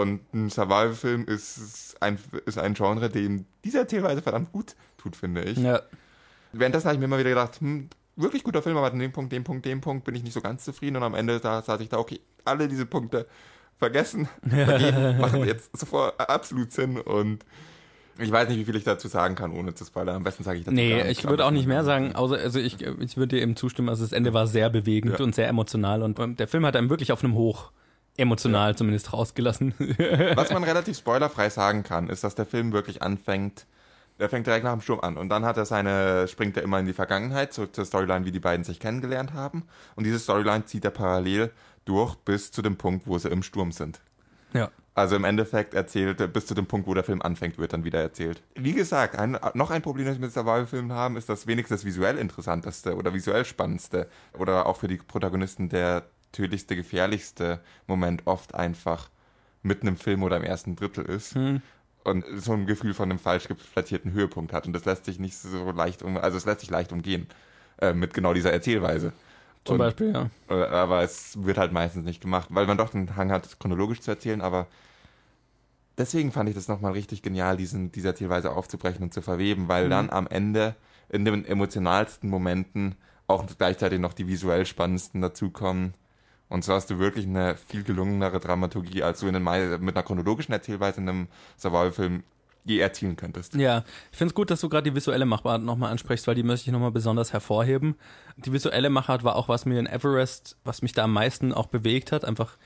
[0.00, 5.42] Und ein Survival-Film ist ein, ist ein Genre, dem diese Erzählweise verdammt gut tut, finde
[5.44, 5.58] ich.
[5.58, 5.82] Ja.
[6.52, 9.32] Währenddessen habe ich mir immer wieder gedacht, hm, wirklich guter Film, aber an dem Punkt,
[9.32, 11.80] dem Punkt, dem Punkt bin ich nicht so ganz zufrieden und am Ende da saß
[11.80, 13.26] ich da, okay, alle diese Punkte
[13.78, 17.44] vergessen, vergeben, machen jetzt sofort absolut Sinn und
[18.18, 20.14] Ich weiß nicht, wie viel ich dazu sagen kann, ohne zu spoilern.
[20.16, 22.80] Am besten sage ich dazu Nee, ich würde auch nicht mehr sagen, außer, also ich,
[22.80, 25.24] ich würde dir eben zustimmen, also das Ende war sehr bewegend Ja.
[25.24, 27.72] und sehr emotional und ähm, der Film hat einem wirklich auf einem Hoch
[28.16, 29.74] emotional zumindest rausgelassen.
[30.36, 33.66] Was man relativ spoilerfrei sagen kann, ist, dass der Film wirklich anfängt.
[34.18, 36.78] Der fängt direkt nach dem Sturm an und dann hat er seine, springt er immer
[36.78, 39.64] in die Vergangenheit, zurück zur Storyline, wie die beiden sich kennengelernt haben.
[39.96, 41.50] Und diese Storyline zieht er parallel
[41.84, 44.00] durch bis zu dem Punkt, wo sie im Sturm sind.
[44.52, 44.70] ja.
[44.96, 47.82] Also im Endeffekt erzählt, er, bis zu dem Punkt, wo der Film anfängt, wird dann
[47.82, 48.42] wieder erzählt.
[48.54, 51.84] Wie gesagt, ein, noch ein Problem, das wir mit Survival-Filmen haben, ist, dass wenigstens das
[51.84, 54.08] visuell interessanteste oder visuell spannendste
[54.38, 59.10] oder auch für die Protagonisten der tödlichste, gefährlichste Moment oft einfach
[59.62, 61.34] mitten im Film oder im ersten Drittel ist.
[62.04, 64.66] Und so ein Gefühl von einem falsch platzierten Höhepunkt hat.
[64.66, 67.26] Und das lässt sich nicht so leicht um, also es lässt sich leicht umgehen
[67.80, 69.12] äh, mit genau dieser Erzählweise.
[69.64, 70.28] Zum Und- Beispiel, ja.
[70.50, 74.00] äh, Aber es wird halt meistens nicht gemacht, weil man doch den Hang hat, chronologisch
[74.02, 74.66] zu erzählen, aber
[75.96, 79.88] deswegen fand ich das nochmal richtig genial, diesen, diese Erzählweise aufzubrechen und zu verweben, weil
[79.88, 80.74] dann am Ende
[81.08, 82.96] in den emotionalsten Momenten
[83.26, 85.94] auch gleichzeitig noch die visuell spannendsten dazukommen.
[86.48, 90.04] Und so hast du wirklich eine viel gelungenere Dramaturgie, als du in einem, mit einer
[90.04, 92.22] chronologischen Erzählweise in einem Survival-Film
[92.66, 93.54] je erzielen könntest.
[93.54, 96.42] Ja, ich finde es gut, dass du gerade die visuelle Machart nochmal ansprichst, weil die
[96.42, 97.94] möchte ich nochmal besonders hervorheben.
[98.36, 101.66] Die visuelle Machart war auch, was mir in Everest, was mich da am meisten auch
[101.66, 102.24] bewegt hat.
[102.24, 102.56] Einfach,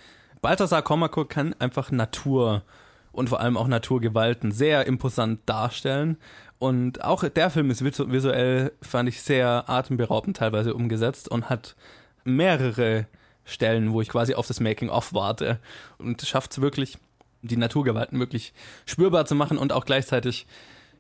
[0.41, 2.63] Balthasar Kormakur kann einfach Natur
[3.11, 6.17] und vor allem auch Naturgewalten sehr imposant darstellen.
[6.59, 11.75] Und auch der Film ist visu- visuell, fand ich, sehr atemberaubend teilweise umgesetzt und hat
[12.23, 13.07] mehrere
[13.49, 15.59] Stellen, wo ich quasi auf das Making-of warte
[15.97, 16.99] und schafft es wirklich,
[17.43, 18.53] die Naturgewalten wirklich
[18.85, 20.47] spürbar zu machen und auch gleichzeitig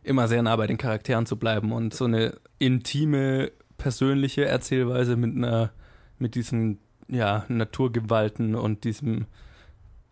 [0.02, 5.36] immer sehr nah bei den Charakteren zu bleiben und so eine intime, persönliche Erzählweise mit
[5.36, 5.70] einer,
[6.18, 6.78] mit diesen,
[7.08, 9.26] ja, Naturgewalten und diesem,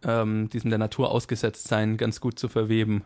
[0.04, 3.04] ähm, diesem der Natur ausgesetzt sein ganz gut zu verweben.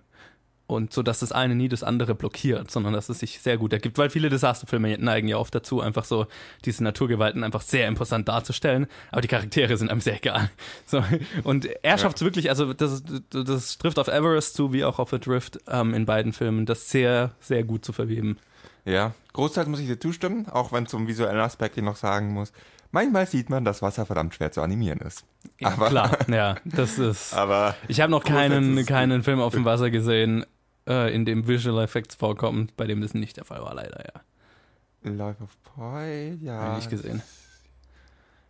[0.70, 3.72] Und so, dass das eine nie das andere blockiert, sondern dass es sich sehr gut
[3.72, 6.26] ergibt, weil viele Desasterfilme neigen ja oft dazu, einfach so
[6.64, 10.48] diese Naturgewalten einfach sehr imposant darzustellen, aber die Charaktere sind einem sehr egal.
[10.86, 11.02] So,
[11.44, 15.12] und er schafft es wirklich, also das, das trifft auf Everest zu, wie auch auf
[15.12, 18.38] Adrift ähm, in beiden Filmen, das sehr, sehr gut zu verweben.
[18.84, 22.52] Ja, großteils muss ich dir zustimmen, auch wenn zum visuellen Aspekt ich noch sagen muss.
[22.92, 25.24] Manchmal sieht man, dass Wasser verdammt schwer zu animieren ist.
[25.58, 27.34] Ja, Aber- klar, ja, das ist.
[27.34, 30.44] Aber Ich habe noch keinen, keinen Film auf dem Wasser gesehen,
[30.90, 35.10] äh, in dem Visual Effects vorkommen, bei dem das nicht der Fall war, leider, ja.
[35.10, 36.58] Life of Pi, ja.
[36.60, 37.22] Hab ich nicht gesehen.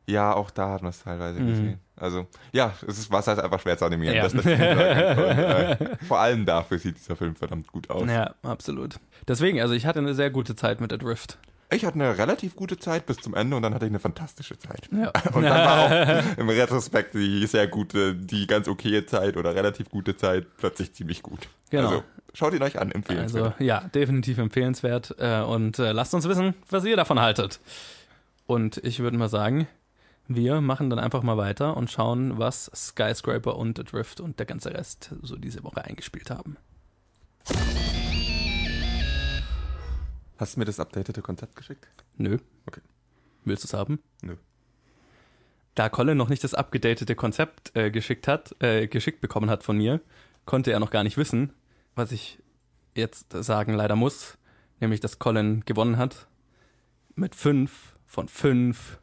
[0.07, 1.47] Ja, auch da hat man es teilweise Mhm.
[1.49, 1.81] gesehen.
[1.95, 4.17] Also, ja, es ist Wasser ist einfach schwer zu animieren.
[4.17, 4.23] Ja.
[4.25, 4.35] Das.
[4.35, 8.09] Und, äh, vor allem dafür sieht dieser Film verdammt gut aus.
[8.11, 8.97] Ja, absolut.
[9.29, 11.39] Deswegen, also ich hatte eine sehr gute Zeit mit Adrift.
[11.73, 14.59] Ich hatte eine relativ gute Zeit bis zum Ende und dann hatte ich eine fantastische
[14.59, 14.89] Zeit.
[14.93, 15.13] Ja.
[15.33, 19.89] Und dann war auch im Retrospekt die sehr gute, die ganz okaye Zeit oder relativ
[19.89, 21.49] gute Zeit plötzlich ziemlich gut.
[21.71, 21.89] Genau.
[21.89, 22.03] Also,
[22.35, 23.53] schaut ihn euch an, empfehlenswert.
[23.53, 25.15] Also ja, definitiv empfehlenswert.
[25.19, 27.61] Äh, und äh, lasst uns wissen, was ihr davon haltet.
[28.47, 29.69] Und ich würde mal sagen,
[30.27, 34.75] wir machen dann einfach mal weiter und schauen, was Skyscraper und Adrift und der ganze
[34.75, 36.57] Rest so diese Woche eingespielt haben.
[40.41, 41.87] Hast du mir das updatete Konzept geschickt?
[42.17, 42.39] Nö.
[42.65, 42.81] Okay.
[43.45, 43.99] Willst du es haben?
[44.23, 44.37] Nö.
[45.75, 49.77] Da Colin noch nicht das abgedatete Konzept äh, geschickt hat, äh, geschickt bekommen hat von
[49.77, 50.01] mir,
[50.47, 51.53] konnte er noch gar nicht wissen,
[51.95, 52.39] was ich
[52.95, 54.39] jetzt sagen leider muss,
[54.81, 56.27] nämlich dass Colin gewonnen hat
[57.17, 58.99] mit fünf von fünf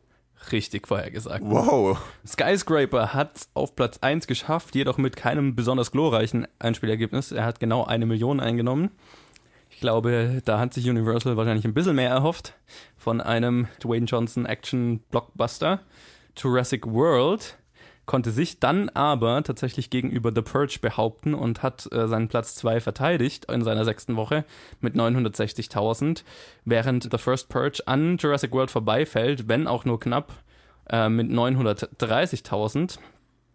[0.52, 1.44] richtig vorhergesagt.
[1.46, 2.00] Wow.
[2.26, 7.32] Skyscraper hat auf Platz 1 geschafft, jedoch mit keinem besonders glorreichen Einspielergebnis.
[7.32, 8.90] Er hat genau eine Million eingenommen.
[9.78, 12.56] Ich glaube, da hat sich Universal wahrscheinlich ein bisschen mehr erhofft
[12.98, 15.82] von einem Dwayne Johnson Action Blockbuster.
[16.36, 17.60] Jurassic World
[18.08, 22.80] konnte sich dann aber tatsächlich gegenüber The Purge behaupten und hat äh, seinen Platz 2
[22.80, 24.46] verteidigt in seiner sechsten Woche
[24.82, 26.24] mit 960.000,
[26.66, 30.34] während The First Purge an Jurassic World vorbeifällt, wenn auch nur knapp,
[30.90, 32.98] äh, mit 930.000.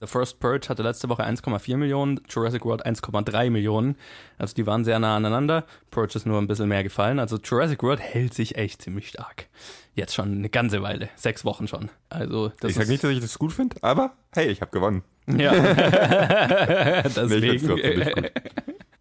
[0.02, 3.94] The First Purge hatte letzte Woche 1,4 Millionen, Jurassic World 1,3 Millionen.
[4.36, 5.64] Also die waren sehr nah aneinander.
[5.92, 7.20] Purge ist nur ein bisschen mehr gefallen.
[7.20, 9.46] Also Jurassic World hält sich echt ziemlich stark.
[9.94, 11.08] Jetzt schon eine ganze Weile.
[11.14, 11.88] Sechs Wochen schon.
[12.08, 14.72] Also das Ich sag ist, nicht, dass ich das gut finde, aber hey, ich habe
[14.72, 15.04] gewonnen.
[15.28, 15.52] Ja.
[15.52, 17.66] Nee, ich Deswegen.
[17.68, 18.32] trotzdem nicht gut.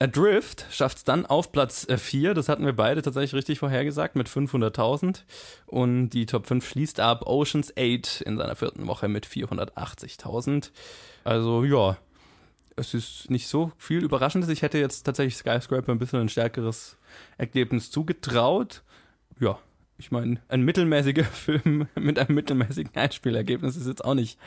[0.02, 2.34] Adrift schafft es dann auf Platz 4.
[2.34, 5.22] Das hatten wir beide tatsächlich richtig vorhergesagt mit 500.000.
[5.68, 10.72] Und die Top 5 schließt ab Oceans 8 in seiner vierten Woche mit 480.000.
[11.24, 11.98] Also ja,
[12.76, 14.50] es ist nicht so viel Überraschendes.
[14.50, 16.98] Ich hätte jetzt tatsächlich Skyscraper ein bisschen ein stärkeres
[17.38, 18.82] Ergebnis zugetraut.
[19.40, 19.60] Ja,
[20.00, 24.40] ich meine, ein mittelmäßiger Film mit einem mittelmäßigen Einspielergebnis ist jetzt auch nicht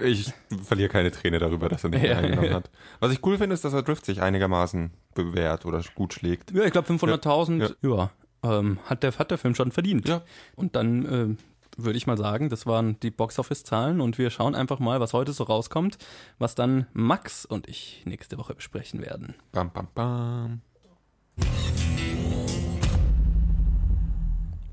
[0.00, 0.32] Ich
[0.64, 2.70] verliere keine Träne darüber, dass er nicht mehr eingenommen hat.
[3.00, 6.50] Was ich cool finde, ist, dass er Drift sich einigermaßen bewährt oder gut schlägt.
[6.52, 8.10] Ja, ich glaube 500.000, ja,
[8.42, 10.08] ähm, hat, der, hat der Film schon verdient.
[10.08, 10.22] Ja.
[10.54, 11.38] Und dann ähm,
[11.76, 15.32] würde ich mal sagen, das waren die Boxoffice-Zahlen und wir schauen einfach mal, was heute
[15.32, 15.98] so rauskommt,
[16.38, 19.34] was dann Max und ich nächste Woche besprechen werden.
[19.52, 20.60] Bam, bam, bam.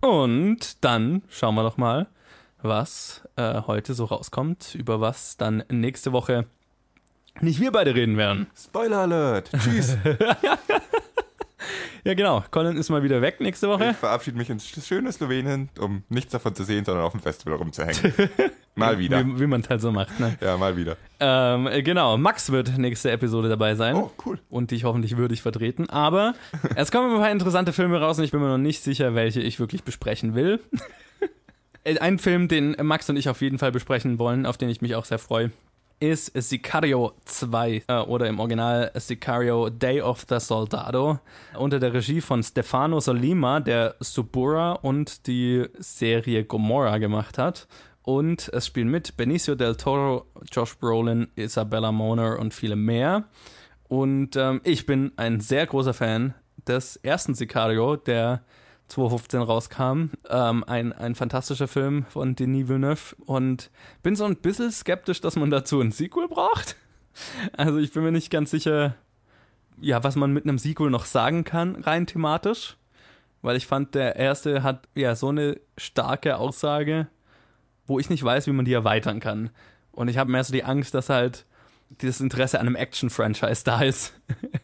[0.01, 2.07] Und dann schauen wir doch mal,
[2.63, 6.45] was äh, heute so rauskommt, über was dann nächste Woche
[7.41, 8.47] nicht wir beide reden werden.
[8.55, 9.49] Spoiler Alert.
[9.51, 9.97] Tschüss.
[12.05, 12.43] Ja, genau.
[12.51, 13.91] Colin ist mal wieder weg nächste Woche.
[13.91, 17.55] Ich verabschiede mich ins schöne Slowenien, um nichts davon zu sehen, sondern auf dem Festival
[17.55, 18.13] rumzuhängen.
[18.75, 19.25] mal wieder.
[19.25, 20.19] Wie, wie man es halt so macht.
[20.19, 20.37] Ne?
[20.41, 20.97] Ja, mal wieder.
[21.21, 23.95] Ähm, äh, genau, Max wird nächste Episode dabei sein.
[23.95, 24.39] Oh, cool.
[24.49, 25.89] Und dich hoffentlich würdig vertreten.
[25.89, 26.33] Aber
[26.75, 29.39] es kommen ein paar interessante Filme raus und ich bin mir noch nicht sicher, welche
[29.39, 30.59] ich wirklich besprechen will.
[31.83, 34.81] Äh, Ein Film, den Max und ich auf jeden Fall besprechen wollen, auf den ich
[34.81, 35.51] mich auch sehr freue,
[35.99, 41.19] ist Sicario 2 äh, oder im Original Sicario Day of the Soldado
[41.57, 47.67] unter der Regie von Stefano Solima, der Subura und die Serie Gomorra gemacht hat.
[48.01, 53.29] Und es spielen mit Benicio del Toro, Josh Brolin, Isabella Moner und viele mehr.
[53.87, 56.33] Und ähm, ich bin ein sehr großer Fan
[56.67, 58.43] des ersten Sicario, der
[58.93, 60.09] 2015 rauskam.
[60.29, 63.15] Ähm, ein, ein fantastischer Film von Denis Villeneuve.
[63.25, 63.71] Und
[64.03, 66.75] bin so ein bisschen skeptisch, dass man dazu ein Sequel braucht.
[67.55, 68.95] Also ich bin mir nicht ganz sicher,
[69.79, 72.75] ja, was man mit einem Sequel noch sagen kann, rein thematisch.
[73.43, 77.07] Weil ich fand, der erste hat ja so eine starke Aussage,
[77.85, 79.51] wo ich nicht weiß, wie man die erweitern kann.
[79.91, 81.45] Und ich habe mehr so die Angst, dass halt
[82.01, 84.19] dieses Interesse an einem Action-Franchise da ist.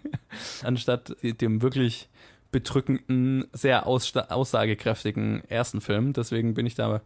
[0.64, 2.10] Anstatt dem wirklich
[2.52, 6.14] bedrückenden, sehr aussagekräftigen ersten Film.
[6.14, 7.02] Deswegen bin ich da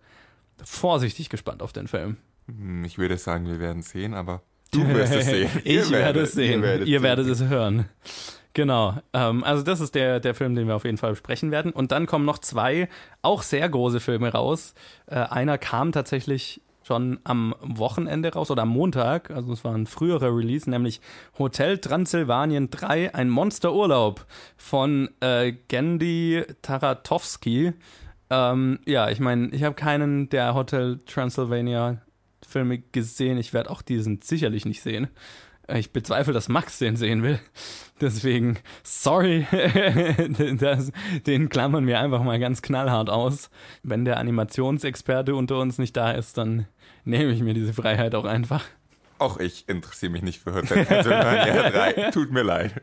[0.64, 2.18] vorsichtig gespannt auf den Film.
[2.48, 4.41] Hm, Ich würde sagen, wir werden sehen, aber
[4.72, 5.50] du wirst es sehen.
[5.64, 6.62] ich Ihr werde es sehen.
[6.62, 7.86] werdet Ihr werdet es hören.
[8.54, 8.96] Genau.
[9.14, 11.72] Ähm, also das ist der, der Film, den wir auf jeden Fall besprechen werden.
[11.72, 12.88] Und dann kommen noch zwei
[13.24, 14.76] auch sehr große Filme raus.
[15.08, 19.32] Äh, einer kam tatsächlich schon am Wochenende raus oder am Montag.
[19.32, 21.02] Also es war ein früherer Release, nämlich
[21.38, 24.26] Hotel Transylvanien 3, ein Monsterurlaub
[24.58, 27.74] von äh, Gendy Taratowski.
[28.30, 32.02] Ähm, ja, ich meine, ich habe keinen der Hotel Transylvania
[32.48, 33.38] Filme gesehen.
[33.38, 35.08] Ich werde auch diesen sicherlich nicht sehen.
[35.68, 37.39] Äh, Ich bezweifle, dass Max den sehen will.
[38.01, 39.47] Deswegen, sorry,
[40.59, 40.91] das,
[41.26, 43.49] den klammern wir einfach mal ganz knallhart aus.
[43.84, 46.68] Wenn der Animationsexperte unter uns nicht da ist, dann
[47.05, 48.64] nehme ich mir diese Freiheit auch einfach.
[49.20, 52.11] Auch ich interessiere mich nicht für Hotel Transylvania 3.
[52.11, 52.82] Tut mir leid.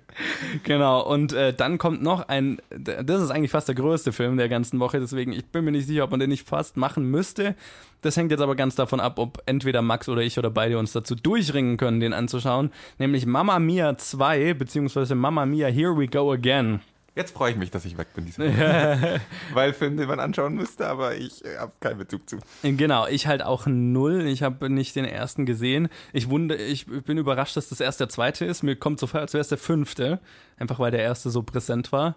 [0.65, 4.49] Genau, und äh, dann kommt noch ein, das ist eigentlich fast der größte Film der
[4.49, 7.55] ganzen Woche, deswegen ich bin mir nicht sicher, ob man den nicht fast machen müsste.
[8.03, 10.93] Das hängt jetzt aber ganz davon ab, ob entweder Max oder ich oder beide uns
[10.93, 16.33] dazu durchringen können, den anzuschauen, nämlich Mamma Mia 2, beziehungsweise Mamma Mia Here We Go
[16.33, 16.81] Again.
[17.17, 19.21] Jetzt freue ich mich, dass ich weg bin Woche.
[19.53, 22.39] Weil Film, den man anschauen müsste, aber ich äh, habe keinen Bezug zu.
[22.63, 24.27] Genau, ich halt auch null.
[24.27, 25.89] Ich habe nicht den ersten gesehen.
[26.13, 28.63] Ich wundere, ich bin überrascht, dass das erst der zweite ist.
[28.63, 30.21] Mir kommt so vor, als wäre es der fünfte.
[30.57, 32.17] Einfach weil der erste so präsent war.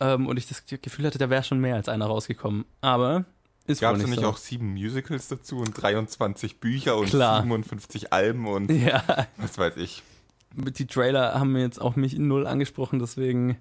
[0.00, 2.64] Ähm, und ich das Gefühl hatte, da wäre schon mehr als einer rausgekommen.
[2.80, 3.26] Aber
[3.66, 4.28] ist Gab es nicht nicht so.
[4.28, 7.42] auch sieben Musicals dazu und 23 Bücher und Klar.
[7.42, 9.04] 57 Alben und Ja,
[9.36, 10.02] was weiß ich.
[10.54, 13.56] die Trailer haben mir jetzt auch mich null angesprochen, deswegen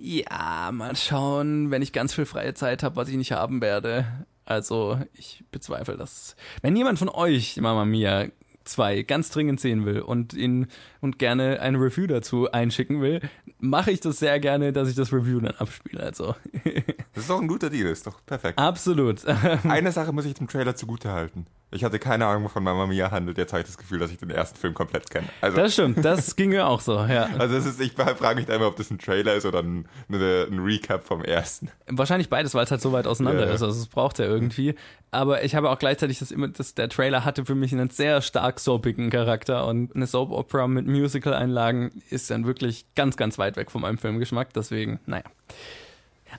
[0.00, 4.06] ja, mal schauen, wenn ich ganz viel freie Zeit habe, was ich nicht haben werde.
[4.46, 6.36] Also, ich bezweifle das.
[6.62, 8.26] Wenn jemand von euch Mama Mia
[8.70, 10.68] 2 ganz dringend sehen will und ihn
[11.00, 13.20] und gerne ein Review dazu einschicken will,
[13.58, 16.02] mache ich das sehr gerne, dass ich das Review dann abspiele.
[16.02, 16.34] Also,
[17.14, 18.58] Das ist doch ein guter Deal, ist doch perfekt.
[18.58, 19.24] absolut.
[19.64, 21.46] Eine Sache muss ich dem Trailer zugute halten.
[21.72, 23.38] Ich hatte keine Ahnung, wovon Mamma Mia handelt.
[23.38, 25.28] Jetzt habe ich das Gefühl, dass ich den ersten Film komplett kenne.
[25.40, 27.28] Also, Das stimmt, das ging mir auch so, ja.
[27.38, 30.48] also es ist, ich frage mich einmal, ob das ein Trailer ist oder ein, eine,
[30.50, 31.70] ein Recap vom ersten.
[31.86, 33.54] Wahrscheinlich beides, weil es halt so weit auseinander ja.
[33.54, 33.62] ist.
[33.62, 34.74] Also es braucht ja irgendwie.
[35.12, 38.22] Aber ich habe auch gleichzeitig das immer, das, der Trailer hatte für mich einen sehr
[38.22, 43.56] stark soapigen Charakter und eine Soap Opera mit Musical-Einlagen ist dann wirklich ganz, ganz weit
[43.56, 44.52] weg von meinem Filmgeschmack.
[44.52, 45.24] Deswegen, naja.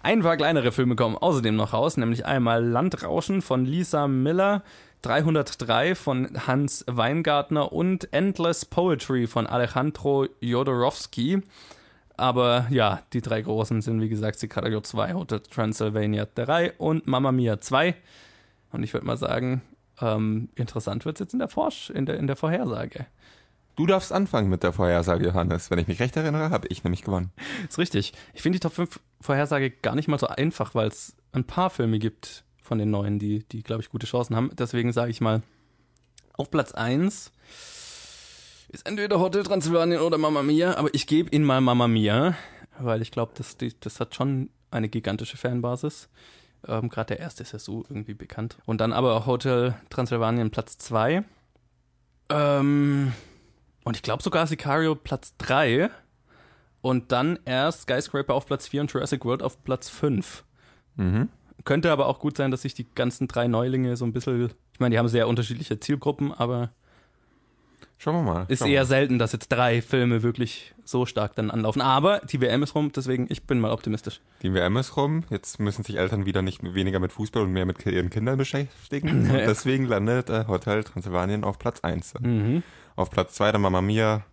[0.04, 4.64] Ein paar kleinere Filme kommen außerdem noch raus, nämlich einmal Landrauschen von Lisa Miller,
[5.02, 11.42] 303 von Hans Weingartner und Endless Poetry von Alejandro Jodorowsky.
[12.18, 17.32] Aber ja, die drei großen sind wie gesagt Sicario 2, Hotel Transylvania 3 und Mamma
[17.32, 17.96] Mia 2.
[18.72, 19.62] Und ich würde mal sagen,
[20.02, 23.06] ähm, interessant wird es jetzt in der Forsch, in der, in der Vorhersage.
[23.76, 25.72] Du darfst anfangen mit der Vorhersage, Johannes.
[25.72, 27.32] Wenn ich mich recht erinnere, habe ich nämlich gewonnen.
[27.68, 28.14] Ist richtig.
[28.34, 31.70] Ich finde die Top 5 Vorhersage gar nicht mal so einfach, weil es ein paar
[31.70, 34.52] Filme gibt von den neuen, die, die glaube ich, gute Chancen haben.
[34.54, 35.42] Deswegen sage ich mal
[36.34, 37.32] Auf Platz 1
[38.70, 42.36] ist entweder Hotel Transylvanien oder Mamma Mia, aber ich gebe ihn mal Mamma Mia,
[42.80, 46.10] weil ich glaube, das, das hat schon eine gigantische Fanbasis.
[46.68, 48.58] Ähm, Gerade der erste ist ja so irgendwie bekannt.
[48.66, 51.24] Und dann aber Hotel Transylvanien Platz 2.
[52.30, 53.14] Ähm,
[53.84, 55.90] und ich glaube sogar Sicario Platz 3.
[56.82, 60.44] Und dann erst Skyscraper auf Platz 4 und Jurassic World auf Platz 5.
[60.96, 61.30] Mhm.
[61.64, 64.52] Könnte aber auch gut sein, dass sich die ganzen drei Neulinge so ein bisschen.
[64.74, 66.72] Ich meine, die haben sehr unterschiedliche Zielgruppen, aber
[67.98, 68.46] Schauen wir mal.
[68.48, 68.86] ist eher mal.
[68.86, 71.82] selten, dass jetzt drei Filme wirklich so stark dann anlaufen.
[71.82, 74.22] Aber die WM ist rum, deswegen ich bin mal optimistisch.
[74.42, 75.24] Die WM ist rum.
[75.30, 79.10] Jetzt müssen sich Eltern wieder nicht weniger mit Fußball und mehr mit ihren Kindern beschäftigen.
[79.30, 82.16] Und deswegen landet äh, Hotel Transylvanien auf Platz 1.
[82.22, 82.64] Mhm.
[82.96, 84.24] Auf Platz 2 dann Mamma Mia,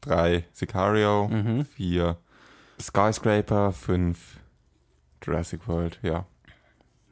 [0.00, 1.64] 3 Sicario, Mhm.
[1.66, 2.16] 4
[2.80, 4.18] Skyscraper, 5
[5.22, 6.24] Jurassic World, ja.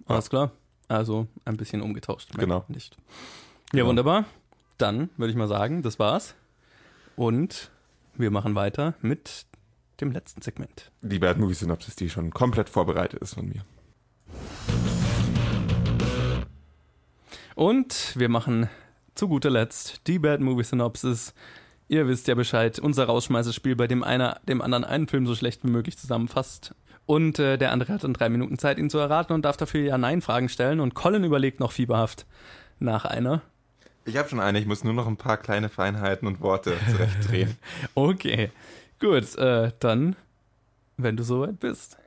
[0.06, 0.52] Alles klar.
[0.88, 2.30] Also ein bisschen umgetauscht.
[2.38, 2.64] Genau.
[2.68, 2.96] Nicht.
[2.96, 3.02] Ja,
[3.72, 3.88] Genau.
[3.88, 4.24] wunderbar.
[4.78, 6.36] Dann würde ich mal sagen, das war's.
[7.16, 7.70] Und
[8.14, 9.46] wir machen weiter mit
[10.00, 10.92] dem letzten Segment.
[11.02, 13.62] Die Bad Movie Synopsis, die schon komplett vorbereitet ist von mir.
[17.56, 18.68] Und wir machen
[19.16, 21.34] zu guter Letzt die Bad Movie Synopsis.
[21.88, 25.64] Ihr wisst ja Bescheid, unser Rausschmeißerspiel, bei dem einer dem anderen einen Film so schlecht
[25.64, 26.76] wie möglich zusammenfasst.
[27.04, 29.80] Und äh, der andere hat dann drei Minuten Zeit, ihn zu erraten und darf dafür
[29.80, 30.78] Ja-Nein-Fragen stellen.
[30.78, 32.26] Und Colin überlegt noch fieberhaft
[32.78, 33.42] nach einer.
[34.08, 37.56] Ich habe schon eine, ich muss nur noch ein paar kleine Feinheiten und Worte zurechtdrehen.
[37.94, 38.50] Okay,
[39.00, 40.16] gut, äh, dann,
[40.96, 41.98] wenn du soweit bist.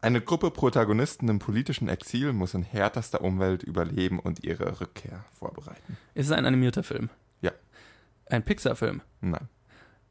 [0.00, 5.96] Eine Gruppe Protagonisten im politischen Exil muss in härtester Umwelt überleben und ihre Rückkehr vorbereiten.
[6.14, 7.10] Ist es ein animierter Film?
[7.40, 7.50] Ja.
[8.26, 9.00] Ein Pixar-Film?
[9.20, 9.48] Nein.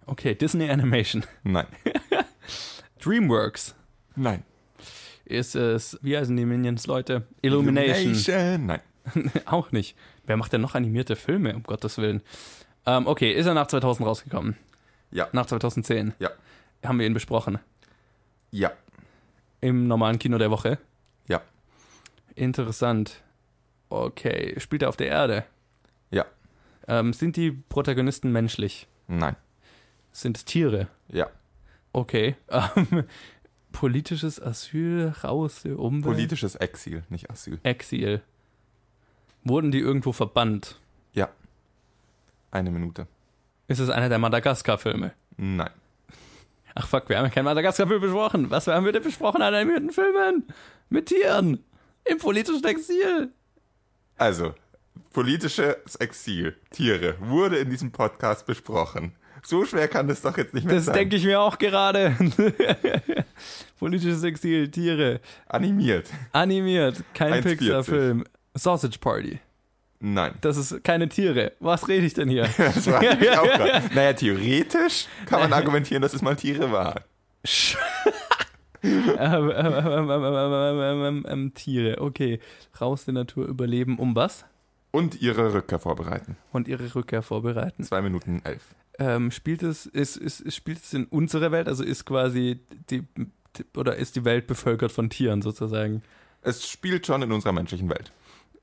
[0.05, 1.23] Okay, Disney Animation.
[1.43, 1.67] Nein.
[2.99, 3.75] DreamWorks.
[4.17, 4.43] Nein.
[5.23, 7.27] Ist es, wie heißen die Minions, Leute?
[7.41, 8.13] Illumination.
[8.13, 8.65] Illumination.
[8.65, 8.81] Nein.
[9.45, 9.95] Auch nicht.
[10.25, 12.21] Wer macht denn noch animierte Filme, um Gottes Willen?
[12.85, 14.57] Ähm, okay, ist er nach 2000 rausgekommen?
[15.11, 15.27] Ja.
[15.31, 16.13] Nach 2010?
[16.19, 16.29] Ja.
[16.83, 17.59] Haben wir ihn besprochen?
[18.51, 18.71] Ja.
[19.61, 20.77] Im normalen Kino der Woche?
[21.27, 21.41] Ja.
[22.35, 23.21] Interessant.
[23.89, 25.45] Okay, spielt er auf der Erde?
[26.11, 26.25] Ja.
[26.87, 28.87] Ähm, sind die Protagonisten menschlich?
[29.07, 29.35] Nein.
[30.11, 30.87] Sind es Tiere?
[31.09, 31.27] Ja.
[31.91, 32.35] Okay.
[32.51, 33.05] Ähm,
[33.71, 36.03] politisches Asyl, raus Umwelt?
[36.15, 37.59] Politisches Exil, nicht Asyl.
[37.63, 38.21] Exil.
[39.43, 40.79] Wurden die irgendwo verbannt?
[41.13, 41.29] Ja.
[42.51, 43.07] Eine Minute.
[43.67, 45.13] Ist es einer der Madagaskar-Filme?
[45.37, 45.69] Nein.
[46.75, 48.49] Ach fuck, wir haben ja keinen Madagaskar-Film besprochen.
[48.49, 50.47] Was haben wir denn besprochen an animierten Filmen?
[50.89, 51.63] Mit Tieren.
[52.05, 53.29] Im politischen Exil.
[54.17, 54.53] Also,
[55.11, 59.13] politisches Exil, Tiere, wurde in diesem Podcast besprochen.
[59.45, 60.95] So schwer kann das doch jetzt nicht mehr Das sein.
[60.95, 62.15] denke ich mir auch gerade.
[63.79, 65.19] Politisches Exil, Tiere.
[65.47, 66.09] Animiert.
[66.31, 67.43] Animiert, kein 1,40.
[67.57, 68.23] Pixar-Film.
[68.53, 69.39] Sausage Party.
[70.05, 70.33] Nein.
[70.41, 71.53] Das ist keine Tiere.
[71.61, 72.43] Was rede ich denn hier?
[72.57, 73.95] das war ich auch grad.
[73.95, 76.99] Naja, theoretisch kann man argumentieren, dass es mal Tiere waren.
[78.83, 79.49] Ähm,
[81.55, 82.39] Tiere, okay.
[82.81, 84.43] Raus der Natur überleben, um was?
[84.91, 86.35] Und ihre Rückkehr vorbereiten.
[86.51, 87.83] Und ihre Rückkehr vorbereiten.
[87.83, 88.75] Zwei Minuten elf.
[88.99, 91.69] Ähm, spielt, es, ist, ist, spielt es in unserer Welt?
[91.69, 93.03] Also ist quasi die,
[93.75, 96.03] oder ist die Welt bevölkert von Tieren sozusagen?
[96.41, 98.11] Es spielt schon in unserer menschlichen Welt.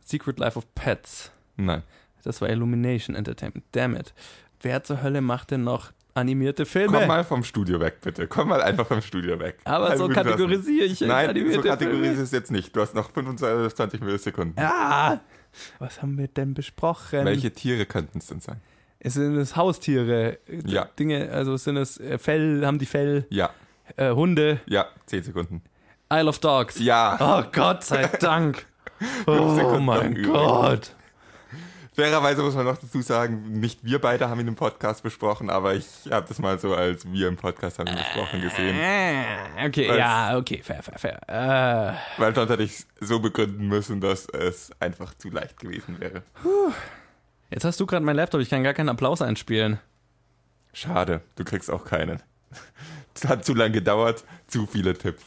[0.04, 1.30] Secret Life of Pets.
[1.56, 1.82] Nein.
[2.24, 3.64] Das war Illumination Entertainment.
[3.72, 4.12] Damn it.
[4.60, 6.98] Wer zur Hölle macht denn noch animierte Filme?
[6.98, 8.26] Komm mal vom Studio weg, bitte.
[8.26, 9.58] Komm mal einfach vom Studio weg.
[9.64, 12.22] Aber so kategorisiere ich Nein, animierte so kategorisiert Filme.
[12.24, 12.76] es jetzt nicht.
[12.76, 14.62] Du hast noch 25 Millisekunden.
[14.62, 15.20] Ah,
[15.78, 17.24] was haben wir denn besprochen?
[17.24, 18.60] Welche Tiere könnten es denn sein?
[19.02, 20.38] Sind es Haustiere?
[20.66, 20.84] Ja.
[20.98, 23.48] Dinge, also sind es äh, Fell, haben die Fell, Ja,
[23.96, 25.62] äh, Hunde, ja, 10 Sekunden.
[26.12, 26.78] Isle of Dogs.
[26.80, 28.66] Ja, Oh Gott sei Dank.
[29.26, 30.22] Oh mein.
[30.22, 30.94] Gott.
[31.94, 35.74] fairerweise muss man noch dazu sagen, nicht wir beide haben ihn im Podcast besprochen, aber
[35.74, 38.76] ich habe das mal so als wir im Podcast haben ihn besprochen gesehen.
[38.78, 39.96] Äh, Okay, Was?
[39.98, 41.20] ja, okay, fair, fair, fair.
[42.16, 46.22] Äh, Weil sonst hätte ich so begründen müssen, dass es einfach zu leicht gewesen wäre.
[47.50, 49.78] jetzt hast du gerade mein Laptop, ich kann gar keinen Applaus einspielen.
[50.72, 52.22] Schade, du kriegst auch keinen.
[53.14, 55.24] Es hat zu lange gedauert, zu viele Tipps.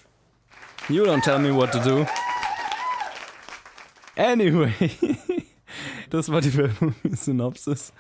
[0.90, 2.08] You don't tell me what to do.
[4.16, 4.92] Anyway,
[6.10, 6.52] das war die
[7.16, 7.94] Synopsis.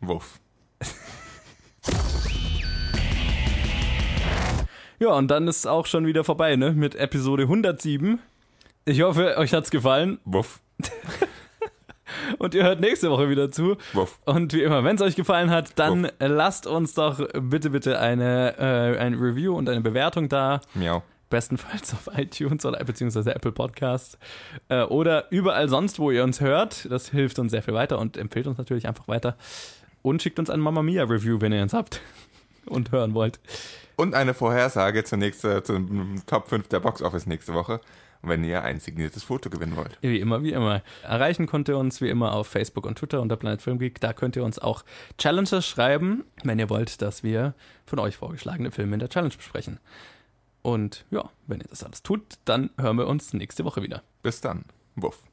[0.00, 0.40] Wuff.
[4.98, 6.72] Ja, und dann ist auch schon wieder vorbei, ne?
[6.72, 8.18] Mit Episode 107.
[8.84, 10.60] Ich hoffe, euch hat's gefallen Wuff.
[12.38, 13.76] und ihr hört nächste Woche wieder zu.
[13.92, 14.18] Wuff.
[14.24, 18.58] Und wie immer, wenn es euch gefallen hat, dann lasst uns doch bitte, bitte eine,
[18.58, 20.60] äh, ein Review und eine Bewertung da.
[20.74, 21.02] Miau.
[21.30, 24.18] Bestenfalls auf iTunes oder beziehungsweise Apple Podcasts
[24.68, 26.90] äh, oder überall sonst, wo ihr uns hört.
[26.90, 29.36] Das hilft uns sehr viel weiter und empfiehlt uns natürlich einfach weiter.
[30.02, 32.00] Und schickt uns ein Mamma Mia Review, wenn ihr uns habt
[32.66, 33.40] und hören wollt.
[33.96, 37.80] Und eine Vorhersage zunächst äh, zum Top 5 der Box Office nächste Woche,
[38.22, 39.98] wenn ihr ein signiertes Foto gewinnen wollt.
[40.00, 40.82] Wie immer, wie immer.
[41.02, 44.00] Erreichen könnt ihr uns wie immer auf Facebook und Twitter unter Planet Film Geek.
[44.00, 44.84] Da könnt ihr uns auch
[45.18, 47.54] Challenges schreiben, wenn ihr wollt, dass wir
[47.84, 49.78] von euch vorgeschlagene Filme in der Challenge besprechen.
[50.62, 54.02] Und ja, wenn ihr das alles tut, dann hören wir uns nächste Woche wieder.
[54.22, 54.64] Bis dann.
[54.96, 55.24] Wuff.